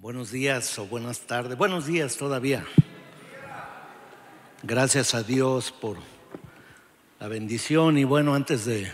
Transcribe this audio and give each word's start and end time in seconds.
Buenos 0.00 0.30
días 0.30 0.78
o 0.78 0.86
buenas 0.86 1.22
tardes. 1.22 1.58
Buenos 1.58 1.86
días 1.86 2.16
todavía. 2.16 2.64
Gracias 4.62 5.12
a 5.12 5.24
Dios 5.24 5.72
por 5.72 5.96
la 7.18 7.26
bendición 7.26 7.98
y 7.98 8.04
bueno, 8.04 8.36
antes 8.36 8.64
de 8.64 8.92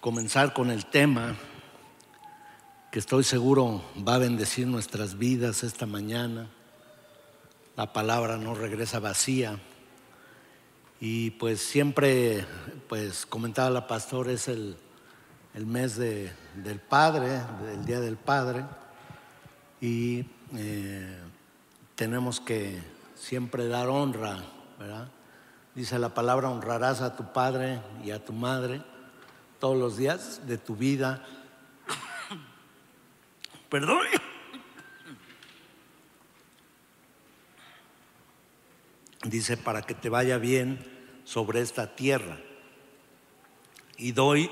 comenzar 0.00 0.54
con 0.54 0.72
el 0.72 0.86
tema 0.86 1.36
que 2.90 2.98
estoy 2.98 3.22
seguro 3.22 3.84
va 3.96 4.16
a 4.16 4.18
bendecir 4.18 4.66
nuestras 4.66 5.18
vidas 5.18 5.62
esta 5.62 5.86
mañana, 5.86 6.50
la 7.76 7.92
palabra 7.92 8.38
no 8.38 8.56
regresa 8.56 8.98
vacía 8.98 9.60
y 10.98 11.30
pues 11.30 11.60
siempre, 11.60 12.44
pues 12.88 13.24
comentaba 13.24 13.70
la 13.70 13.86
pastora, 13.86 14.32
es 14.32 14.48
el, 14.48 14.76
el 15.54 15.64
mes 15.64 15.96
de, 15.96 16.32
del 16.56 16.80
Padre, 16.80 17.40
del 17.62 17.84
Día 17.84 18.00
del 18.00 18.16
Padre 18.16 18.64
y 19.80 20.24
eh, 20.56 21.18
tenemos 21.94 22.40
que 22.40 22.80
siempre 23.14 23.68
dar 23.68 23.88
honra, 23.88 24.44
¿verdad? 24.78 25.08
Dice 25.74 25.98
la 25.98 26.14
palabra, 26.14 26.50
honrarás 26.50 27.00
a 27.00 27.16
tu 27.16 27.32
padre 27.32 27.80
y 28.04 28.10
a 28.10 28.24
tu 28.24 28.32
madre 28.32 28.82
todos 29.60 29.76
los 29.76 29.96
días 29.96 30.46
de 30.46 30.58
tu 30.58 30.74
vida. 30.74 31.24
Perdón. 33.68 33.98
Dice, 39.24 39.56
para 39.56 39.82
que 39.82 39.94
te 39.94 40.08
vaya 40.08 40.38
bien 40.38 40.84
sobre 41.24 41.60
esta 41.60 41.94
tierra. 41.94 42.38
Y 43.96 44.12
doy 44.12 44.50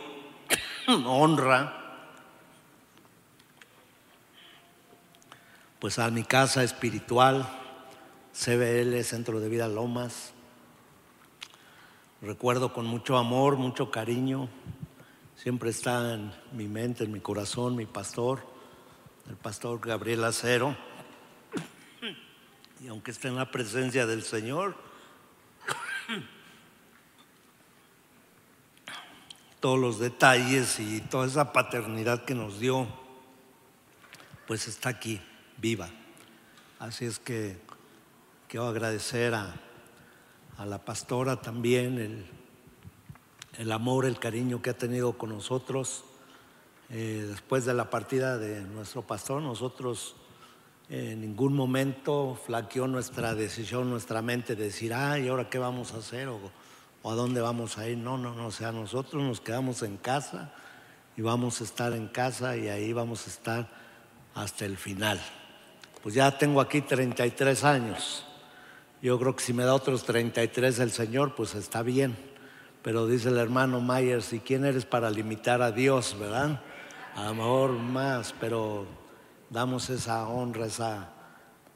honra 1.07 1.76
pues 5.87 6.01
a 6.01 6.11
mi 6.11 6.25
casa 6.25 6.65
espiritual, 6.65 7.49
CBL, 8.35 9.05
Centro 9.05 9.39
de 9.39 9.49
Vida 9.49 9.69
Lomas. 9.69 10.33
Recuerdo 12.21 12.73
con 12.73 12.87
mucho 12.87 13.17
amor, 13.17 13.57
mucho 13.57 13.89
cariño, 13.93 14.49
siempre 15.37 15.71
está 15.71 16.15
en 16.15 16.33
mi 16.51 16.67
mente, 16.67 17.05
en 17.05 17.13
mi 17.13 17.21
corazón, 17.21 17.77
mi 17.77 17.87
pastor, 17.87 18.45
el 19.29 19.37
pastor 19.37 19.79
Gabriel 19.79 20.25
Acero. 20.25 20.77
Y 22.83 22.89
aunque 22.89 23.13
esté 23.13 23.29
en 23.29 23.37
la 23.37 23.53
presencia 23.53 24.09
del 24.09 24.25
Señor, 24.25 24.77
todos 29.61 29.79
los 29.79 30.01
detalles 30.01 30.81
y 30.81 31.01
toda 31.01 31.29
esa 31.29 31.53
paternidad 31.53 32.25
que 32.25 32.35
nos 32.35 32.59
dio, 32.59 32.89
pues 34.49 34.67
está 34.67 34.89
aquí 34.89 35.21
viva. 35.59 35.89
Así 36.79 37.07
es 37.07 37.19
que 37.19 37.57
quiero 38.49 38.67
agradecer 38.67 39.35
a, 39.35 39.55
la 40.65 40.79
pastora 40.85 41.41
también 41.41 42.27
el, 43.59 43.73
amor, 43.73 44.07
el 44.07 44.19
cariño 44.19 44.63
que 44.63 44.71
ha 44.71 44.79
tenido 44.79 45.19
con 45.19 45.31
nosotros. 45.31 46.05
Eh, 46.89 47.27
después 47.29 47.65
de 47.65 47.75
la 47.75 47.91
partida 47.91 48.39
de 48.39 48.61
nuestro 48.63 49.03
pastor, 49.03 49.43
nosotros 49.43 50.17
en 50.89 51.21
ningún 51.21 51.55
momento 51.55 52.39
flaqueó 52.47 52.87
nuestra 52.87 53.35
decisión, 53.35 53.91
nuestra 53.91 54.23
mente 54.23 54.55
de 54.55 54.65
decir, 54.65 54.95
ay, 54.95 55.29
ahora 55.29 55.51
qué 55.51 55.59
vamos 55.59 55.93
a 55.95 55.99
hacer? 55.99 56.29
O, 56.29 56.39
o, 57.03 57.11
a 57.11 57.15
dónde 57.15 57.41
vamos 57.41 57.77
a 57.79 57.89
ir? 57.89 57.99
No, 57.99 58.17
no, 58.17 58.35
no, 58.35 58.47
o 58.47 58.53
sea, 58.53 58.73
nosotros 58.73 59.23
nos 59.23 59.41
quedamos 59.41 59.83
en 59.83 59.97
casa 59.97 60.55
y 61.17 61.23
vamos 61.23 61.61
a 61.61 61.65
estar 61.65 61.93
en 61.93 62.09
casa 62.09 62.57
y 62.57 62.69
ahí 62.69 62.93
vamos 62.93 63.27
a 63.27 63.31
estar 63.31 63.69
hasta 64.35 64.65
el 64.65 64.77
final 64.77 65.21
pues 66.07 66.15
ya 66.15 66.39
tengo 66.39 66.61
aquí 66.61 66.83
33 66.83 67.65
años. 67.65 68.25
Yo 69.03 69.19
creo 69.19 69.35
que 69.35 69.43
si 69.43 69.53
me 69.53 69.65
da 69.65 69.75
otros 69.75 70.05
33 70.05 70.79
el 70.79 70.93
Señor, 70.93 71.35
pues 71.35 71.57
está 71.57 71.83
bien. 71.83 72.17
Pero 72.81 73.09
dice 73.09 73.29
el 73.29 73.39
hermano 73.39 73.81
Myers, 73.81 74.33
¿y 74.33 74.39
quién 74.39 74.65
eres 74.65 74.85
para 74.85 75.11
limitar 75.11 75.63
a 75.63 75.73
Dios, 75.73 76.17
verdad? 76.17 76.63
A 77.17 77.25
lo 77.25 77.35
mejor 77.35 77.73
más, 77.73 78.33
pero 78.39 78.87
damos 79.51 79.91
esa 79.91 80.29
honra, 80.29 80.67
esa 80.67 81.11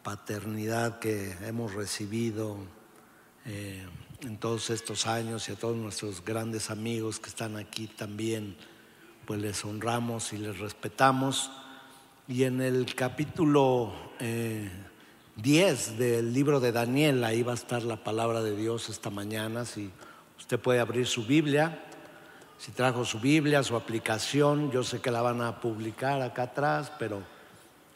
paternidad 0.05 1.01
que 1.01 1.33
hemos 1.45 1.75
recibido 1.75 2.57
eh, 3.47 3.85
en 4.23 4.39
todos 4.39 4.71
estos 4.71 5.09
años 5.09 5.49
y 5.49 5.53
a 5.55 5.57
todos 5.57 5.77
nuestros 5.77 6.25
grandes 6.25 6.71
amigos 6.71 7.19
que 7.19 7.31
están 7.31 7.57
aquí 7.57 7.89
también, 7.89 8.57
pues 9.27 9.41
les 9.41 9.65
honramos 9.65 10.33
y 10.33 10.39
les 10.39 10.57
respetamos. 10.61 11.51
Y 12.31 12.45
en 12.45 12.61
el 12.61 12.95
capítulo 12.95 13.91
10 14.21 14.21
eh, 14.21 15.97
del 15.99 16.33
libro 16.33 16.61
de 16.61 16.71
Daniel, 16.71 17.25
ahí 17.25 17.43
va 17.43 17.51
a 17.51 17.57
estar 17.57 17.83
la 17.83 17.97
palabra 17.97 18.41
de 18.41 18.55
Dios 18.55 18.89
esta 18.89 19.11
mañana. 19.11 19.65
Si 19.65 19.91
usted 20.39 20.61
puede 20.61 20.79
abrir 20.79 21.09
su 21.09 21.27
Biblia, 21.27 21.83
si 22.57 22.71
trajo 22.71 23.05
su 23.05 23.19
Biblia, 23.19 23.65
su 23.65 23.75
aplicación, 23.75 24.71
yo 24.71 24.85
sé 24.85 25.01
que 25.01 25.11
la 25.11 25.23
van 25.23 25.43
a 25.43 25.61
publicar 25.61 26.23
acá 26.23 26.45
atrás, 26.45 26.93
pero 27.01 27.21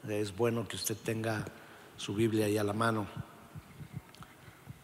es 0.08 0.36
bueno 0.36 0.66
que 0.66 0.74
usted 0.74 0.96
tenga 0.96 1.44
su 1.96 2.12
Biblia 2.12 2.46
ahí 2.46 2.58
a 2.58 2.64
la 2.64 2.72
mano. 2.72 3.06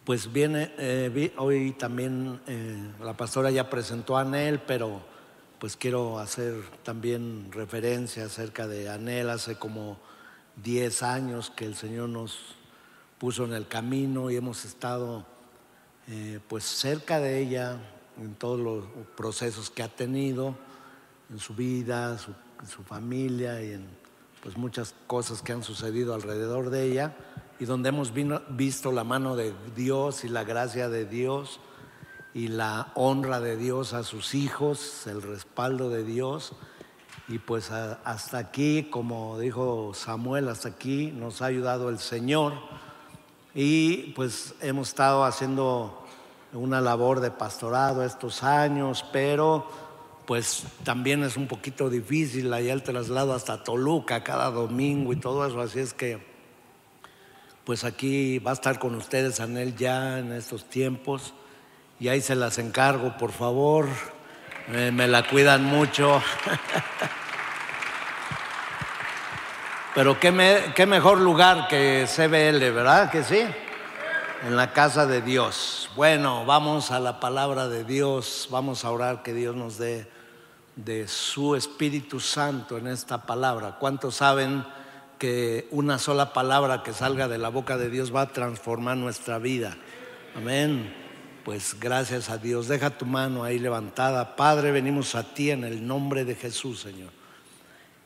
Pues 0.04 0.32
viene, 0.32 0.70
eh, 0.78 1.34
hoy 1.38 1.72
también 1.72 2.40
eh, 2.46 2.92
la 3.02 3.16
pastora 3.16 3.50
ya 3.50 3.68
presentó 3.68 4.16
a 4.16 4.20
Anel, 4.20 4.60
pero 4.60 5.09
pues 5.60 5.76
quiero 5.76 6.18
hacer 6.18 6.54
también 6.82 7.52
referencia 7.52 8.24
acerca 8.24 8.66
de 8.66 8.88
Anel. 8.88 9.28
Hace 9.28 9.56
como 9.56 9.98
10 10.56 11.02
años 11.02 11.50
que 11.54 11.66
el 11.66 11.76
Señor 11.76 12.08
nos 12.08 12.56
puso 13.18 13.44
en 13.44 13.52
el 13.52 13.68
camino 13.68 14.30
y 14.30 14.36
hemos 14.36 14.64
estado 14.64 15.26
eh, 16.08 16.40
pues 16.48 16.64
cerca 16.64 17.20
de 17.20 17.40
ella 17.40 17.78
en 18.18 18.34
todos 18.34 18.58
los 18.58 18.84
procesos 19.16 19.68
que 19.68 19.82
ha 19.82 19.88
tenido 19.88 20.56
en 21.28 21.38
su 21.38 21.54
vida, 21.54 22.16
su, 22.16 22.32
su 22.66 22.82
familia 22.82 23.62
y 23.62 23.72
en 23.72 23.86
pues 24.42 24.56
muchas 24.56 24.94
cosas 25.06 25.42
que 25.42 25.52
han 25.52 25.62
sucedido 25.62 26.14
alrededor 26.14 26.70
de 26.70 26.84
ella 26.84 27.14
y 27.58 27.66
donde 27.66 27.90
hemos 27.90 28.14
visto 28.48 28.92
la 28.92 29.04
mano 29.04 29.36
de 29.36 29.52
Dios 29.76 30.24
y 30.24 30.30
la 30.30 30.44
gracia 30.44 30.88
de 30.88 31.04
Dios 31.04 31.60
y 32.32 32.48
la 32.48 32.92
honra 32.94 33.40
de 33.40 33.56
Dios 33.56 33.92
a 33.92 34.02
sus 34.02 34.34
hijos, 34.34 35.06
el 35.06 35.22
respaldo 35.22 35.90
de 35.90 36.04
Dios. 36.04 36.52
Y 37.28 37.38
pues 37.38 37.70
hasta 37.70 38.38
aquí, 38.38 38.84
como 38.90 39.38
dijo 39.38 39.92
Samuel, 39.94 40.48
hasta 40.48 40.68
aquí 40.68 41.12
nos 41.12 41.42
ha 41.42 41.46
ayudado 41.46 41.88
el 41.88 41.98
Señor. 41.98 42.54
Y 43.54 44.12
pues 44.14 44.54
hemos 44.60 44.88
estado 44.88 45.24
haciendo 45.24 46.04
una 46.52 46.80
labor 46.80 47.20
de 47.20 47.30
pastorado 47.30 48.04
estos 48.04 48.42
años, 48.42 49.04
pero 49.12 49.66
pues 50.26 50.64
también 50.84 51.24
es 51.24 51.36
un 51.36 51.48
poquito 51.48 51.90
difícil 51.90 52.52
allá 52.52 52.72
el 52.72 52.82
traslado 52.82 53.32
hasta 53.32 53.64
Toluca 53.64 54.22
cada 54.22 54.50
domingo 54.50 55.12
y 55.12 55.16
todo 55.16 55.46
eso. 55.46 55.60
Así 55.60 55.80
es 55.80 55.92
que 55.92 56.30
pues 57.64 57.84
aquí 57.84 58.38
va 58.38 58.52
a 58.52 58.54
estar 58.54 58.78
con 58.78 58.94
ustedes 58.94 59.40
Anel 59.40 59.76
ya 59.76 60.18
en 60.18 60.32
estos 60.32 60.64
tiempos 60.64 61.34
y 62.00 62.08
ahí 62.08 62.20
se 62.22 62.34
las 62.34 62.58
encargo, 62.58 63.16
por 63.18 63.30
favor. 63.30 63.86
me 64.68 65.06
la 65.06 65.28
cuidan 65.28 65.64
mucho. 65.64 66.22
Pero 69.94 70.18
qué, 70.18 70.72
qué 70.74 70.86
mejor 70.86 71.20
lugar 71.20 71.68
que 71.68 72.06
CBL, 72.08 72.72
¿verdad 72.72 73.10
que 73.10 73.22
sí? 73.22 73.44
En 74.46 74.56
la 74.56 74.72
casa 74.72 75.04
de 75.04 75.20
Dios. 75.20 75.90
Bueno, 75.94 76.46
vamos 76.46 76.90
a 76.90 77.00
la 77.00 77.20
palabra 77.20 77.68
de 77.68 77.84
Dios, 77.84 78.48
vamos 78.50 78.86
a 78.86 78.90
orar 78.90 79.22
que 79.22 79.34
Dios 79.34 79.54
nos 79.54 79.76
dé 79.76 80.08
de 80.76 81.06
su 81.06 81.54
Espíritu 81.54 82.18
Santo 82.18 82.78
en 82.78 82.86
esta 82.86 83.26
palabra. 83.26 83.76
¿Cuántos 83.78 84.14
saben 84.14 84.64
que 85.18 85.68
una 85.70 85.98
sola 85.98 86.32
palabra 86.32 86.82
que 86.82 86.94
salga 86.94 87.28
de 87.28 87.36
la 87.36 87.50
boca 87.50 87.76
de 87.76 87.90
Dios 87.90 88.14
va 88.14 88.22
a 88.22 88.32
transformar 88.32 88.96
nuestra 88.96 89.38
vida? 89.38 89.76
Amén 90.34 91.09
pues 91.44 91.76
gracias 91.78 92.30
a 92.30 92.38
Dios. 92.38 92.68
Deja 92.68 92.90
tu 92.90 93.06
mano 93.06 93.44
ahí 93.44 93.58
levantada. 93.58 94.36
Padre, 94.36 94.70
venimos 94.70 95.14
a 95.14 95.34
ti 95.34 95.50
en 95.50 95.64
el 95.64 95.86
nombre 95.86 96.24
de 96.24 96.34
Jesús, 96.34 96.80
Señor. 96.80 97.10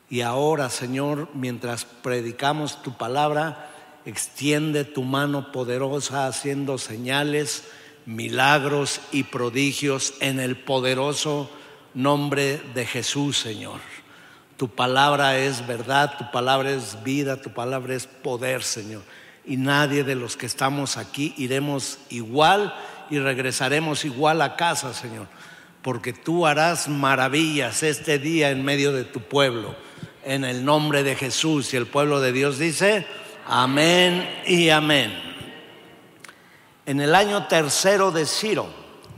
Y 0.09 0.21
ahora, 0.21 0.69
Señor, 0.69 1.29
mientras 1.33 1.85
predicamos 1.85 2.81
tu 2.83 2.95
palabra, 2.95 3.69
extiende 4.05 4.83
tu 4.83 5.03
mano 5.03 5.51
poderosa 5.51 6.27
haciendo 6.27 6.77
señales, 6.77 7.63
milagros 8.05 9.01
y 9.11 9.23
prodigios 9.23 10.13
en 10.19 10.39
el 10.39 10.57
poderoso 10.57 11.49
nombre 11.93 12.61
de 12.73 12.85
Jesús, 12.85 13.37
Señor. 13.37 13.79
Tu 14.57 14.69
palabra 14.69 15.37
es 15.37 15.65
verdad, 15.65 16.17
tu 16.17 16.31
palabra 16.31 16.71
es 16.71 17.03
vida, 17.03 17.41
tu 17.41 17.51
palabra 17.51 17.95
es 17.95 18.05
poder, 18.05 18.63
Señor. 18.63 19.01
Y 19.43 19.57
nadie 19.57 20.03
de 20.03 20.15
los 20.15 20.37
que 20.37 20.45
estamos 20.45 20.97
aquí 20.97 21.33
iremos 21.37 21.99
igual 22.09 22.73
y 23.09 23.19
regresaremos 23.19 24.05
igual 24.05 24.41
a 24.41 24.55
casa, 24.55 24.93
Señor, 24.93 25.27
porque 25.81 26.13
tú 26.13 26.47
harás 26.47 26.87
maravillas 26.87 27.83
este 27.83 28.19
día 28.19 28.49
en 28.49 28.65
medio 28.65 28.91
de 28.91 29.03
tu 29.03 29.21
pueblo. 29.21 29.75
en 30.25 30.43
el 30.43 30.65
nombre 30.65 31.03
de 31.03 31.15
Jesús. 31.15 31.73
Y 31.73 31.77
el 31.77 31.85
pueblo 31.85 32.19
de 32.19 32.33
Dios 32.33 32.57
dice, 32.57 33.07
amén 33.47 34.27
y 34.45 34.69
amén. 34.69 35.13
En 36.85 36.99
el 36.99 37.15
año 37.15 37.47
tercero 37.47 38.11
de 38.11 38.25
Ciro, 38.25 38.67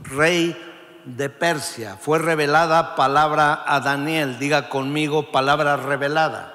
rey 0.02 0.56
de 1.04 1.28
Persia, 1.28 1.96
fue 1.96 2.18
revelada 2.18 2.94
palabra 2.94 3.64
a 3.66 3.80
Daniel. 3.80 4.38
Diga 4.38 4.68
conmigo, 4.68 5.32
palabra 5.32 5.76
revelada. 5.76 6.54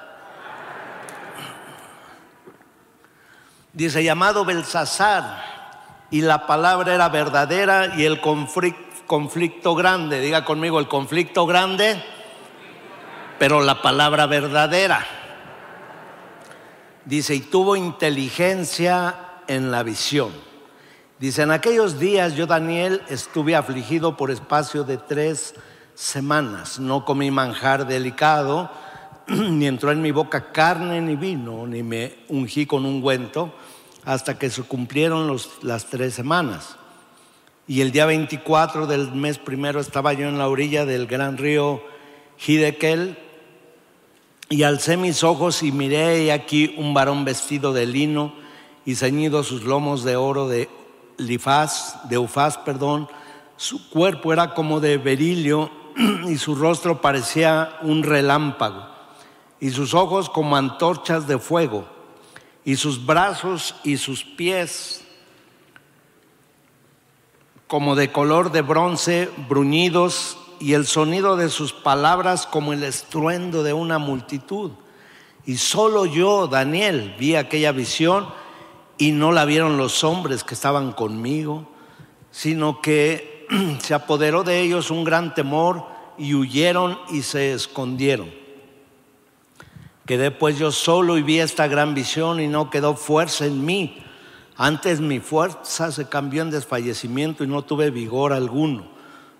Dice, 3.74 4.03
llamado 4.03 4.45
Belsasar, 4.45 5.52
y 6.13 6.21
la 6.21 6.45
palabra 6.45 6.94
era 6.94 7.10
verdadera 7.10 7.95
y 7.98 8.06
el 8.06 8.21
conflicto 8.21 9.74
grande, 9.74 10.21
diga 10.21 10.45
conmigo, 10.45 10.77
el 10.77 10.88
conflicto 10.88 11.48
grande, 11.48 12.00
pero 13.39 13.62
la 13.62 13.81
palabra 13.81 14.27
verdadera. 14.27 15.04
Dice, 17.04 17.33
y 17.33 17.39
tuvo 17.39 17.75
inteligencia 17.75 19.15
en 19.48 19.71
la 19.71 19.81
visión. 19.81 20.30
Dice, 21.18 21.42
en 21.42 21.50
aquellos 21.50 21.98
días 21.98 22.36
yo, 22.36 22.45
Daniel, 22.45 23.01
estuve 23.10 23.56
afligido 23.56 24.15
por 24.15 24.30
espacio 24.30 24.83
de 24.83 24.98
tres 24.98 25.56
semanas. 25.95 26.80
No 26.80 27.06
comí 27.06 27.31
manjar 27.31 27.88
delicado, 27.88 28.69
ni 29.30 29.65
entró 29.65 29.92
en 29.92 30.04
mi 30.04 30.12
boca 30.12 30.51
carne 30.51 31.01
ni 31.01 31.15
vino, 31.15 31.65
ni 31.65 31.81
me 31.81 32.18
ungí 32.30 32.68
con 32.68 32.86
ungüento 32.86 33.51
hasta 34.05 34.38
que 34.38 34.50
se 34.50 34.63
cumplieron 34.63 35.35
las 35.61 35.85
tres 35.85 36.13
semanas. 36.13 36.77
Y 37.67 37.81
el 37.81 37.91
día 37.91 38.05
24 38.05 38.88
del 38.88 39.11
mes 39.13 39.38
primero 39.38 39.79
estaba 39.79 40.13
yo 40.13 40.27
en 40.27 40.38
la 40.38 40.50
orilla 40.50 40.85
del 40.85 41.07
gran 41.07 41.38
río 41.38 41.81
Hidekel 42.45 43.17
y 44.50 44.63
alcé 44.63 44.97
mis 44.97 45.23
ojos 45.23 45.63
y 45.63 45.71
miré 45.71 46.25
y 46.25 46.29
aquí 46.29 46.75
un 46.77 46.94
varón 46.94 47.23
vestido 47.23 47.71
de 47.71 47.85
lino 47.85 48.33
y 48.85 48.95
ceñido 48.95 49.44
sus 49.44 49.63
lomos 49.63 50.03
de 50.03 50.17
oro 50.17 50.50
de 50.50 50.69
lifaz, 51.17 52.07
de 52.09 52.17
ufaz, 52.17 52.57
perdón. 52.57 53.07
Su 53.55 53.89
cuerpo 53.89 54.33
era 54.33 54.53
como 54.53 54.81
de 54.81 54.97
berilio 54.97 55.71
y 56.27 56.38
su 56.38 56.55
rostro 56.55 57.01
parecía 57.01 57.77
un 57.81 58.03
relámpago 58.03 58.88
y 59.61 59.69
sus 59.69 59.94
ojos 59.94 60.29
como 60.29 60.57
antorchas 60.57 61.27
de 61.27 61.38
fuego 61.39 61.88
y 62.65 62.75
sus 62.75 63.06
brazos 63.06 63.75
y 63.83 63.98
sus 63.98 64.24
pies 64.24 65.04
como 67.68 67.95
de 67.95 68.12
color 68.12 68.51
de 68.51 68.62
bronce, 68.62 69.30
bruñidos, 69.50 70.38
y 70.60 70.74
el 70.74 70.86
sonido 70.86 71.36
de 71.36 71.50
sus 71.50 71.74
palabras 71.74 72.45
como 72.45 72.71
el 72.71 72.83
estruendo 72.83 73.63
de 73.63 73.74
una 73.74 73.98
multitud. 73.98 74.71
Y 75.45 75.57
solo 75.57 76.06
yo, 76.06 76.48
Daniel, 76.48 77.15
vi 77.19 77.36
aquella 77.36 77.71
visión 77.71 78.27
y 78.98 79.12
no 79.12 79.31
la 79.31 79.44
vieron 79.45 79.77
los 79.77 80.04
hombres 80.04 80.44
que 80.44 80.54
estaban 80.54 80.94
conmigo, 80.94 81.68
sino 82.31 82.80
que 82.80 83.48
se 83.80 83.94
apoderó 83.94 84.44
de 84.44 84.62
ellos 84.62 84.89
un 84.89 85.04
gran 85.04 85.33
temor 85.33 85.86
y 86.18 86.33
huyeron 86.33 87.00
y 87.10 87.24
se 87.24 87.54
escondieron. 87.54 88.42
Quedé 90.05 90.31
pues 90.31 90.57
yo 90.57 90.71
solo 90.71 91.17
y 91.17 91.23
vi 91.23 91.39
esta 91.39 91.67
gran 91.67 91.94
visión 91.94 92.41
y 92.41 92.47
no 92.47 92.69
quedó 92.69 92.95
fuerza 92.95 93.45
en 93.45 93.63
mí. 93.63 94.03
Antes 94.57 95.00
mi 95.00 95.19
fuerza 95.19 95.91
se 95.91 96.09
cambió 96.09 96.41
en 96.41 96.51
desfallecimiento 96.51 97.44
y 97.44 97.47
no 97.47 97.61
tuve 97.61 97.89
vigor 97.89 98.33
alguno. 98.33 98.85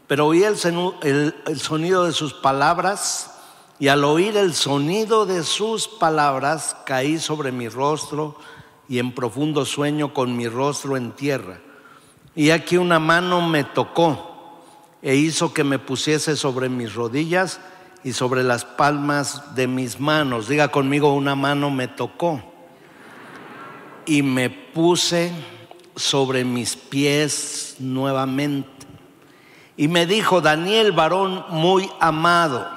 Pero 0.08 0.28
oí 0.28 0.44
el, 0.44 0.56
el, 1.02 1.60
sonido 1.60 2.06
de 2.06 2.14
sus 2.14 2.34
palabras 2.34 3.32
y 3.78 3.90
al 3.90 4.06
oír 4.06 4.38
el 4.38 4.54
sonido 4.54 5.26
de 5.26 5.44
sus 5.44 5.88
palabras 5.88 6.78
caí 6.86 7.20
sobre 7.20 7.52
mi 7.52 7.68
rostro 7.68 8.38
y 8.88 9.00
en 9.00 9.14
profundo 9.14 9.66
sueño 9.66 10.14
con 10.14 10.36
mi 10.38 10.48
rostro 10.48 10.96
en 10.96 11.12
tierra. 11.12 11.60
Y 12.36 12.52
aquí 12.52 12.78
una 12.78 13.00
mano 13.00 13.48
me 13.48 13.66
tocó 13.66 14.62
e 15.02 15.16
hizo 15.16 15.54
que 15.54 15.66
me 15.66 15.78
pusiese 15.78 16.38
sobre 16.38 16.70
mis 16.70 16.94
rodillas 16.94 17.60
y 18.04 18.14
sobre 18.14 18.44
las 18.44 18.66
palmas 18.66 19.56
de 19.56 19.68
mis 19.68 20.00
manos. 20.00 20.48
Diga 20.48 20.68
conmigo, 20.70 21.14
una 21.14 21.36
mano 21.36 21.70
me 21.70 21.88
tocó 21.88 22.42
y 24.06 24.22
me 24.22 24.50
puse 24.50 25.32
sobre 25.96 26.44
mis 26.44 26.76
pies 26.76 27.76
nuevamente. 27.80 28.70
Y 29.78 29.88
me 29.88 30.06
dijo, 30.06 30.42
Daniel, 30.42 30.92
varón 30.92 31.46
muy 31.50 31.90
amado. 32.00 32.68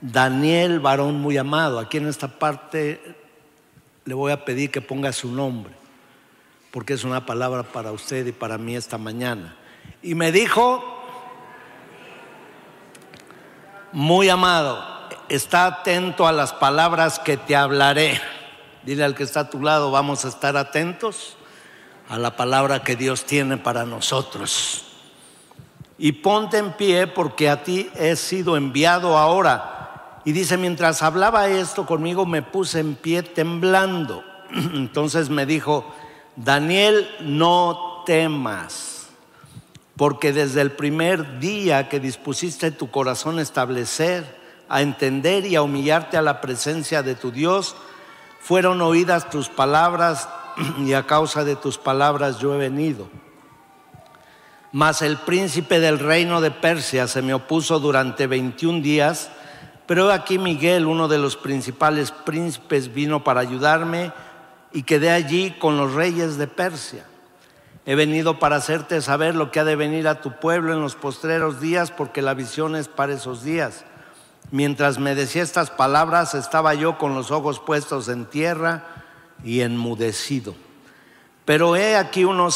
Daniel, 0.00 0.80
varón 0.80 1.20
muy 1.20 1.36
amado. 1.36 1.78
Aquí 1.78 1.98
en 1.98 2.08
esta 2.08 2.28
parte 2.28 3.00
le 4.04 4.14
voy 4.14 4.32
a 4.32 4.44
pedir 4.44 4.70
que 4.70 4.80
ponga 4.80 5.12
su 5.12 5.30
nombre, 5.30 5.72
porque 6.70 6.94
es 6.94 7.04
una 7.04 7.26
palabra 7.26 7.62
para 7.62 7.92
usted 7.92 8.26
y 8.26 8.32
para 8.32 8.58
mí 8.58 8.74
esta 8.74 8.98
mañana. 8.98 9.56
Y 10.02 10.14
me 10.14 10.32
dijo, 10.32 10.91
muy 13.92 14.28
amado, 14.28 14.82
está 15.28 15.66
atento 15.66 16.26
a 16.26 16.32
las 16.32 16.52
palabras 16.52 17.18
que 17.18 17.36
te 17.36 17.54
hablaré. 17.56 18.20
Dile 18.84 19.04
al 19.04 19.14
que 19.14 19.22
está 19.22 19.40
a 19.40 19.50
tu 19.50 19.62
lado, 19.62 19.90
vamos 19.90 20.24
a 20.24 20.28
estar 20.28 20.56
atentos 20.56 21.36
a 22.08 22.18
la 22.18 22.36
palabra 22.36 22.82
que 22.82 22.96
Dios 22.96 23.24
tiene 23.24 23.56
para 23.56 23.84
nosotros. 23.84 24.84
Y 25.98 26.12
ponte 26.12 26.58
en 26.58 26.72
pie 26.72 27.06
porque 27.06 27.48
a 27.48 27.62
ti 27.62 27.88
he 27.94 28.16
sido 28.16 28.56
enviado 28.56 29.16
ahora. 29.16 30.20
Y 30.24 30.32
dice, 30.32 30.56
mientras 30.56 31.02
hablaba 31.02 31.48
esto 31.48 31.86
conmigo 31.86 32.26
me 32.26 32.42
puse 32.42 32.80
en 32.80 32.94
pie 32.94 33.22
temblando. 33.22 34.24
Entonces 34.74 35.30
me 35.30 35.46
dijo, 35.46 35.94
Daniel, 36.36 37.08
no 37.20 38.02
temas 38.04 38.91
porque 39.96 40.32
desde 40.32 40.60
el 40.60 40.72
primer 40.72 41.38
día 41.38 41.88
que 41.88 42.00
dispusiste 42.00 42.70
tu 42.70 42.90
corazón 42.90 43.38
a 43.38 43.42
establecer, 43.42 44.40
a 44.68 44.82
entender 44.82 45.44
y 45.44 45.56
a 45.56 45.62
humillarte 45.62 46.16
a 46.16 46.22
la 46.22 46.40
presencia 46.40 47.02
de 47.02 47.14
tu 47.14 47.30
Dios, 47.30 47.76
fueron 48.40 48.80
oídas 48.80 49.30
tus 49.30 49.48
palabras 49.48 50.28
y 50.78 50.94
a 50.94 51.06
causa 51.06 51.44
de 51.44 51.56
tus 51.56 51.78
palabras 51.78 52.38
yo 52.38 52.54
he 52.54 52.58
venido. 52.58 53.08
Mas 54.72 55.02
el 55.02 55.18
príncipe 55.18 55.80
del 55.80 55.98
reino 55.98 56.40
de 56.40 56.50
Persia 56.50 57.06
se 57.06 57.20
me 57.20 57.34
opuso 57.34 57.78
durante 57.78 58.26
21 58.26 58.80
días, 58.80 59.30
pero 59.86 60.10
aquí 60.10 60.38
Miguel, 60.38 60.86
uno 60.86 61.08
de 61.08 61.18
los 61.18 61.36
principales 61.36 62.10
príncipes, 62.10 62.94
vino 62.94 63.22
para 63.22 63.40
ayudarme 63.40 64.12
y 64.72 64.84
quedé 64.84 65.10
allí 65.10 65.50
con 65.58 65.76
los 65.76 65.92
reyes 65.92 66.38
de 66.38 66.46
Persia. 66.46 67.04
He 67.84 67.96
venido 67.96 68.38
para 68.38 68.56
hacerte 68.56 69.00
saber 69.00 69.34
lo 69.34 69.50
que 69.50 69.58
ha 69.58 69.64
de 69.64 69.74
venir 69.74 70.06
a 70.06 70.20
tu 70.20 70.38
pueblo 70.38 70.72
en 70.72 70.80
los 70.80 70.94
postreros 70.94 71.60
días, 71.60 71.90
porque 71.90 72.22
la 72.22 72.34
visión 72.34 72.76
es 72.76 72.86
para 72.86 73.14
esos 73.14 73.42
días. 73.42 73.84
Mientras 74.52 74.98
me 74.98 75.14
decía 75.14 75.42
estas 75.42 75.70
palabras, 75.70 76.34
estaba 76.34 76.74
yo 76.74 76.96
con 76.96 77.14
los 77.14 77.30
ojos 77.30 77.58
puestos 77.58 78.08
en 78.08 78.26
tierra 78.26 78.84
y 79.42 79.62
enmudecido. 79.62 80.54
Pero 81.44 81.74
he 81.74 81.96
aquí 81.96 82.24
uno 82.24 82.50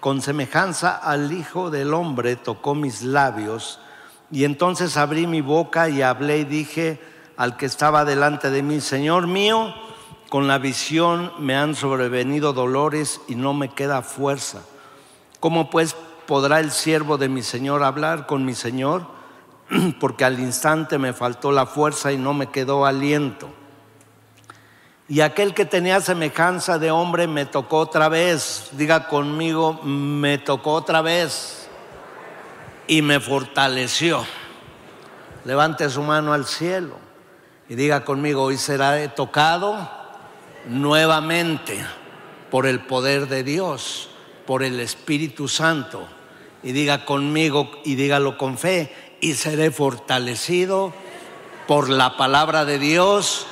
con 0.00 0.22
semejanza 0.22 0.96
al 0.96 1.32
Hijo 1.32 1.70
del 1.70 1.92
Hombre 1.92 2.36
tocó 2.36 2.74
mis 2.74 3.02
labios, 3.02 3.78
y 4.30 4.44
entonces 4.44 4.96
abrí 4.96 5.26
mi 5.26 5.42
boca 5.42 5.90
y 5.90 6.00
hablé 6.00 6.38
y 6.38 6.44
dije 6.44 6.98
al 7.36 7.56
que 7.56 7.66
estaba 7.66 8.04
delante 8.06 8.50
de 8.50 8.62
mí, 8.62 8.80
Señor 8.80 9.26
mío, 9.26 9.74
con 10.34 10.48
la 10.48 10.58
visión 10.58 11.32
me 11.38 11.54
han 11.54 11.76
sobrevenido 11.76 12.52
dolores 12.52 13.20
y 13.28 13.36
no 13.36 13.54
me 13.54 13.68
queda 13.68 14.02
fuerza. 14.02 14.62
¿Cómo 15.38 15.70
pues 15.70 15.94
podrá 16.26 16.58
el 16.58 16.72
siervo 16.72 17.18
de 17.18 17.28
mi 17.28 17.40
Señor 17.40 17.84
hablar 17.84 18.26
con 18.26 18.44
mi 18.44 18.56
Señor? 18.56 19.06
Porque 20.00 20.24
al 20.24 20.40
instante 20.40 20.98
me 20.98 21.12
faltó 21.12 21.52
la 21.52 21.66
fuerza 21.66 22.10
y 22.10 22.16
no 22.16 22.34
me 22.34 22.48
quedó 22.48 22.84
aliento. 22.84 23.48
Y 25.06 25.20
aquel 25.20 25.54
que 25.54 25.66
tenía 25.66 26.00
semejanza 26.00 26.80
de 26.80 26.90
hombre 26.90 27.28
me 27.28 27.46
tocó 27.46 27.78
otra 27.78 28.08
vez. 28.08 28.70
Diga 28.72 29.06
conmigo, 29.06 29.74
me 29.84 30.38
tocó 30.38 30.72
otra 30.72 31.00
vez. 31.00 31.68
Y 32.88 33.02
me 33.02 33.20
fortaleció. 33.20 34.26
Levante 35.44 35.88
su 35.88 36.02
mano 36.02 36.32
al 36.32 36.44
cielo 36.44 36.96
y 37.68 37.76
diga 37.76 38.04
conmigo, 38.04 38.42
hoy 38.42 38.56
será 38.56 39.14
tocado 39.14 40.02
nuevamente 40.66 41.84
por 42.50 42.66
el 42.66 42.80
poder 42.80 43.28
de 43.28 43.42
Dios, 43.42 44.10
por 44.46 44.62
el 44.62 44.80
Espíritu 44.80 45.48
Santo. 45.48 46.06
Y 46.62 46.72
diga 46.72 47.04
conmigo 47.04 47.70
y 47.84 47.94
dígalo 47.94 48.38
con 48.38 48.56
fe, 48.56 48.94
y 49.20 49.34
seré 49.34 49.70
fortalecido 49.70 50.92
por 51.66 51.88
la 51.88 52.16
palabra 52.16 52.64
de 52.64 52.78
Dios 52.78 53.46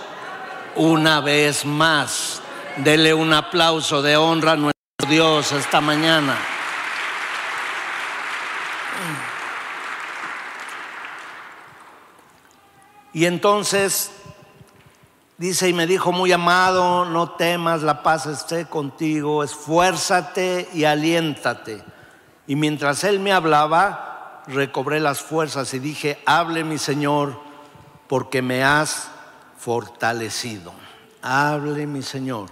una 0.76 1.20
vez 1.20 1.64
más. 1.64 2.42
Dele 2.78 3.12
un 3.12 3.32
aplauso 3.32 4.02
de 4.02 4.16
honra 4.16 4.52
a 4.52 4.56
nuestro 4.56 5.08
Dios 5.08 5.52
esta 5.52 5.80
mañana. 5.80 6.36
Y 13.12 13.26
entonces 13.26 14.21
dice, 15.42 15.68
y 15.68 15.72
me 15.72 15.88
dijo, 15.88 16.12
muy 16.12 16.30
amado, 16.30 17.04
no 17.04 17.32
temas, 17.32 17.82
la 17.82 18.04
paz 18.04 18.26
esté 18.26 18.66
contigo, 18.66 19.42
esfuérzate 19.42 20.68
y 20.72 20.84
aliéntate. 20.84 21.82
Y 22.46 22.54
mientras 22.54 23.02
él 23.02 23.18
me 23.18 23.32
hablaba, 23.32 24.44
recobré 24.46 25.00
las 25.00 25.20
fuerzas 25.20 25.74
y 25.74 25.80
dije, 25.80 26.22
hable 26.26 26.62
mi 26.62 26.78
Señor, 26.78 27.40
porque 28.06 28.40
me 28.40 28.62
has 28.62 29.08
fortalecido. 29.58 30.72
Hable 31.22 31.88
mi 31.88 32.02
Señor, 32.02 32.48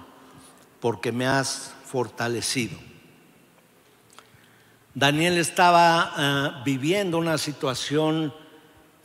porque 0.81 1.13
me 1.13 1.29
has 1.29 1.73
fortalecido. 1.87 2.77
Daniel 4.95 5.39
estaba 5.39 6.13
eh, 6.19 6.63
viviendo 6.65 7.19
una 7.19 7.39
situación 7.39 8.35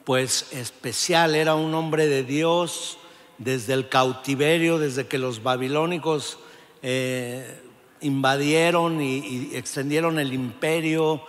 pues 0.03 0.47
especial, 0.53 1.35
era 1.35 1.53
un 1.53 1.71
hombre 1.75 2.07
de 2.07 2.23
Dios 2.23 2.97
desde 3.37 3.73
el 3.73 3.89
cautiverio, 3.89 4.79
desde 4.79 5.07
que 5.07 5.17
los 5.17 5.43
babilónicos 5.43 6.39
eh, 6.81 7.61
invadieron 8.01 9.01
y, 9.01 9.55
extendieron 9.55 10.19
el 10.19 10.33
imperio 10.33 11.21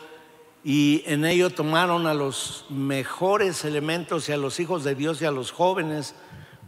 y 0.63 1.03
en 1.07 1.25
ello 1.25 1.51
tomaron 1.51 2.07
a 2.07 2.15
los 2.15 2.67
mejores 2.69 3.65
elementos 3.65 4.29
y 4.29 4.33
a 4.33 4.37
los 4.37 4.59
hijos 4.59 4.85
de 4.85 4.95
Dios 4.95 5.23
y 5.23 5.25
a 5.25 5.31
los 5.31 5.53
jóvenes 5.53 6.15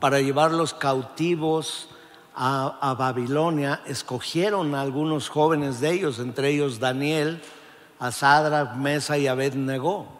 para 0.01 0.21
llevarlos 0.21 0.73
cautivos 0.73 1.89
a, 2.35 2.95
Babilonia. 2.97 3.83
Escogieron 3.87 4.75
a 4.77 4.81
algunos 4.81 5.29
jóvenes 5.29 5.81
de 5.81 5.93
ellos, 5.93 6.21
entre 6.21 6.51
ellos 6.51 6.79
Daniel, 6.79 7.43
a 7.99 8.75
Mesa 8.77 9.19
y 9.19 9.27
Abednego. 9.27 10.18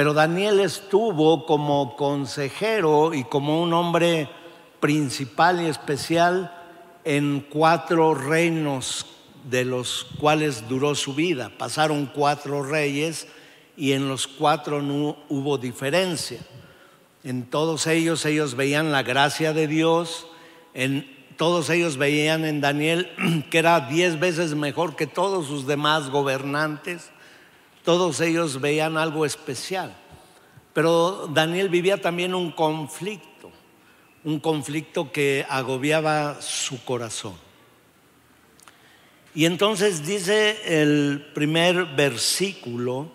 Pero 0.00 0.14
Daniel 0.14 0.60
estuvo 0.60 1.44
como 1.44 1.94
consejero 1.94 3.12
y 3.12 3.22
como 3.24 3.62
un 3.62 3.74
hombre 3.74 4.30
principal 4.80 5.60
y 5.60 5.66
especial 5.66 6.56
en 7.04 7.46
cuatro 7.50 8.14
reinos 8.14 9.04
de 9.44 9.66
los 9.66 10.06
cuales 10.18 10.66
duró 10.70 10.94
su 10.94 11.14
vida. 11.14 11.52
Pasaron 11.58 12.06
cuatro 12.06 12.62
reyes 12.62 13.28
y 13.76 13.92
en 13.92 14.08
los 14.08 14.26
cuatro 14.26 14.80
no 14.80 15.18
hubo 15.28 15.58
diferencia. 15.58 16.40
En 17.22 17.50
todos 17.50 17.86
ellos 17.86 18.24
ellos 18.24 18.54
veían 18.54 18.92
la 18.92 19.02
gracia 19.02 19.52
de 19.52 19.66
Dios, 19.66 20.26
en 20.72 21.14
todos 21.36 21.68
ellos 21.68 21.98
veían 21.98 22.46
en 22.46 22.62
Daniel 22.62 23.10
que 23.50 23.58
era 23.58 23.80
diez 23.80 24.18
veces 24.18 24.54
mejor 24.54 24.96
que 24.96 25.06
todos 25.06 25.46
sus 25.46 25.66
demás 25.66 26.08
gobernantes 26.08 27.10
todos 27.84 28.20
ellos 28.20 28.60
veían 28.60 28.96
algo 28.96 29.24
especial. 29.24 29.96
Pero 30.72 31.28
Daniel 31.32 31.68
vivía 31.68 32.00
también 32.00 32.34
un 32.34 32.52
conflicto, 32.52 33.50
un 34.24 34.38
conflicto 34.38 35.10
que 35.10 35.44
agobiaba 35.48 36.40
su 36.40 36.84
corazón. 36.84 37.34
Y 39.34 39.44
entonces 39.44 40.06
dice 40.06 40.82
el 40.82 41.30
primer 41.34 41.86
versículo 41.86 43.10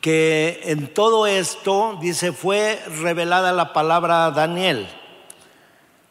que 0.00 0.60
en 0.64 0.94
todo 0.94 1.26
esto, 1.26 1.98
dice, 2.00 2.32
fue 2.32 2.80
revelada 3.00 3.52
la 3.52 3.72
palabra 3.72 4.26
a 4.26 4.30
Daniel. 4.30 4.86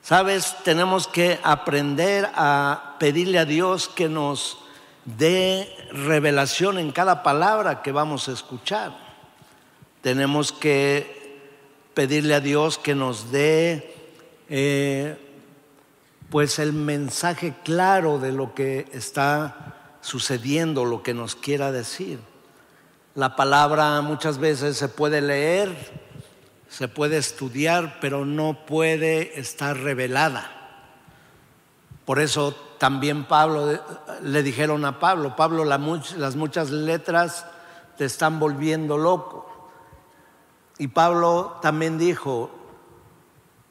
Sabes, 0.01 0.55
tenemos 0.63 1.07
que 1.07 1.39
aprender 1.43 2.29
a 2.35 2.97
pedirle 2.99 3.39
a 3.39 3.45
Dios 3.45 3.87
que 3.87 4.09
nos 4.09 4.64
de 5.05 5.69
revelación 5.91 6.79
en 6.79 6.91
cada 6.91 7.23
palabra 7.23 7.81
que 7.81 7.91
vamos 7.91 8.27
a 8.27 8.33
escuchar. 8.33 8.97
Tenemos 10.01 10.51
que 10.51 11.39
pedirle 11.93 12.33
a 12.35 12.39
Dios 12.39 12.77
que 12.77 12.95
nos 12.95 13.31
dé 13.31 13.95
eh, 14.49 15.17
pues 16.29 16.59
el 16.59 16.73
mensaje 16.73 17.53
claro 17.63 18.19
de 18.19 18.31
lo 18.31 18.53
que 18.53 18.87
está 18.91 19.95
sucediendo, 20.01 20.85
lo 20.85 21.03
que 21.03 21.13
nos 21.13 21.35
quiera 21.35 21.71
decir. 21.71 22.19
La 23.13 23.35
palabra 23.35 24.01
muchas 24.01 24.39
veces 24.39 24.75
se 24.75 24.89
puede 24.89 25.21
leer, 25.21 25.73
se 26.67 26.87
puede 26.87 27.17
estudiar, 27.17 27.99
pero 28.01 28.25
no 28.25 28.65
puede 28.65 29.39
estar 29.39 29.77
revelada. 29.77 30.51
Por 32.05 32.19
eso 32.19 32.55
también 32.77 33.25
Pablo, 33.25 33.79
le 34.21 34.43
dijeron 34.43 34.85
a 34.85 34.99
Pablo, 34.99 35.35
Pablo, 35.35 35.63
las 35.65 36.35
muchas 36.35 36.71
letras 36.71 37.45
te 37.97 38.05
están 38.05 38.39
volviendo 38.39 38.97
loco. 38.97 39.69
Y 40.77 40.87
Pablo 40.87 41.57
también 41.61 41.97
dijo, 41.97 42.51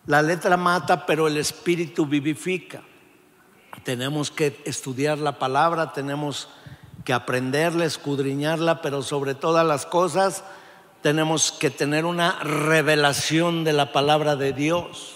la 0.06 0.22
letra 0.22 0.56
mata, 0.56 1.06
pero 1.06 1.28
el 1.28 1.36
espíritu 1.36 2.06
vivifica. 2.06 2.82
Tenemos 3.82 4.30
que 4.30 4.62
estudiar 4.64 5.18
la 5.18 5.38
palabra, 5.38 5.92
tenemos 5.92 6.48
que 7.04 7.12
aprenderla, 7.12 7.84
escudriñarla, 7.84 8.80
pero 8.80 9.02
sobre 9.02 9.34
todas 9.34 9.66
las 9.66 9.84
cosas 9.84 10.44
tenemos 11.02 11.52
que 11.52 11.68
tener 11.68 12.06
una 12.06 12.38
revelación 12.40 13.62
de 13.62 13.74
la 13.74 13.92
palabra 13.92 14.36
de 14.36 14.54
Dios. 14.54 15.13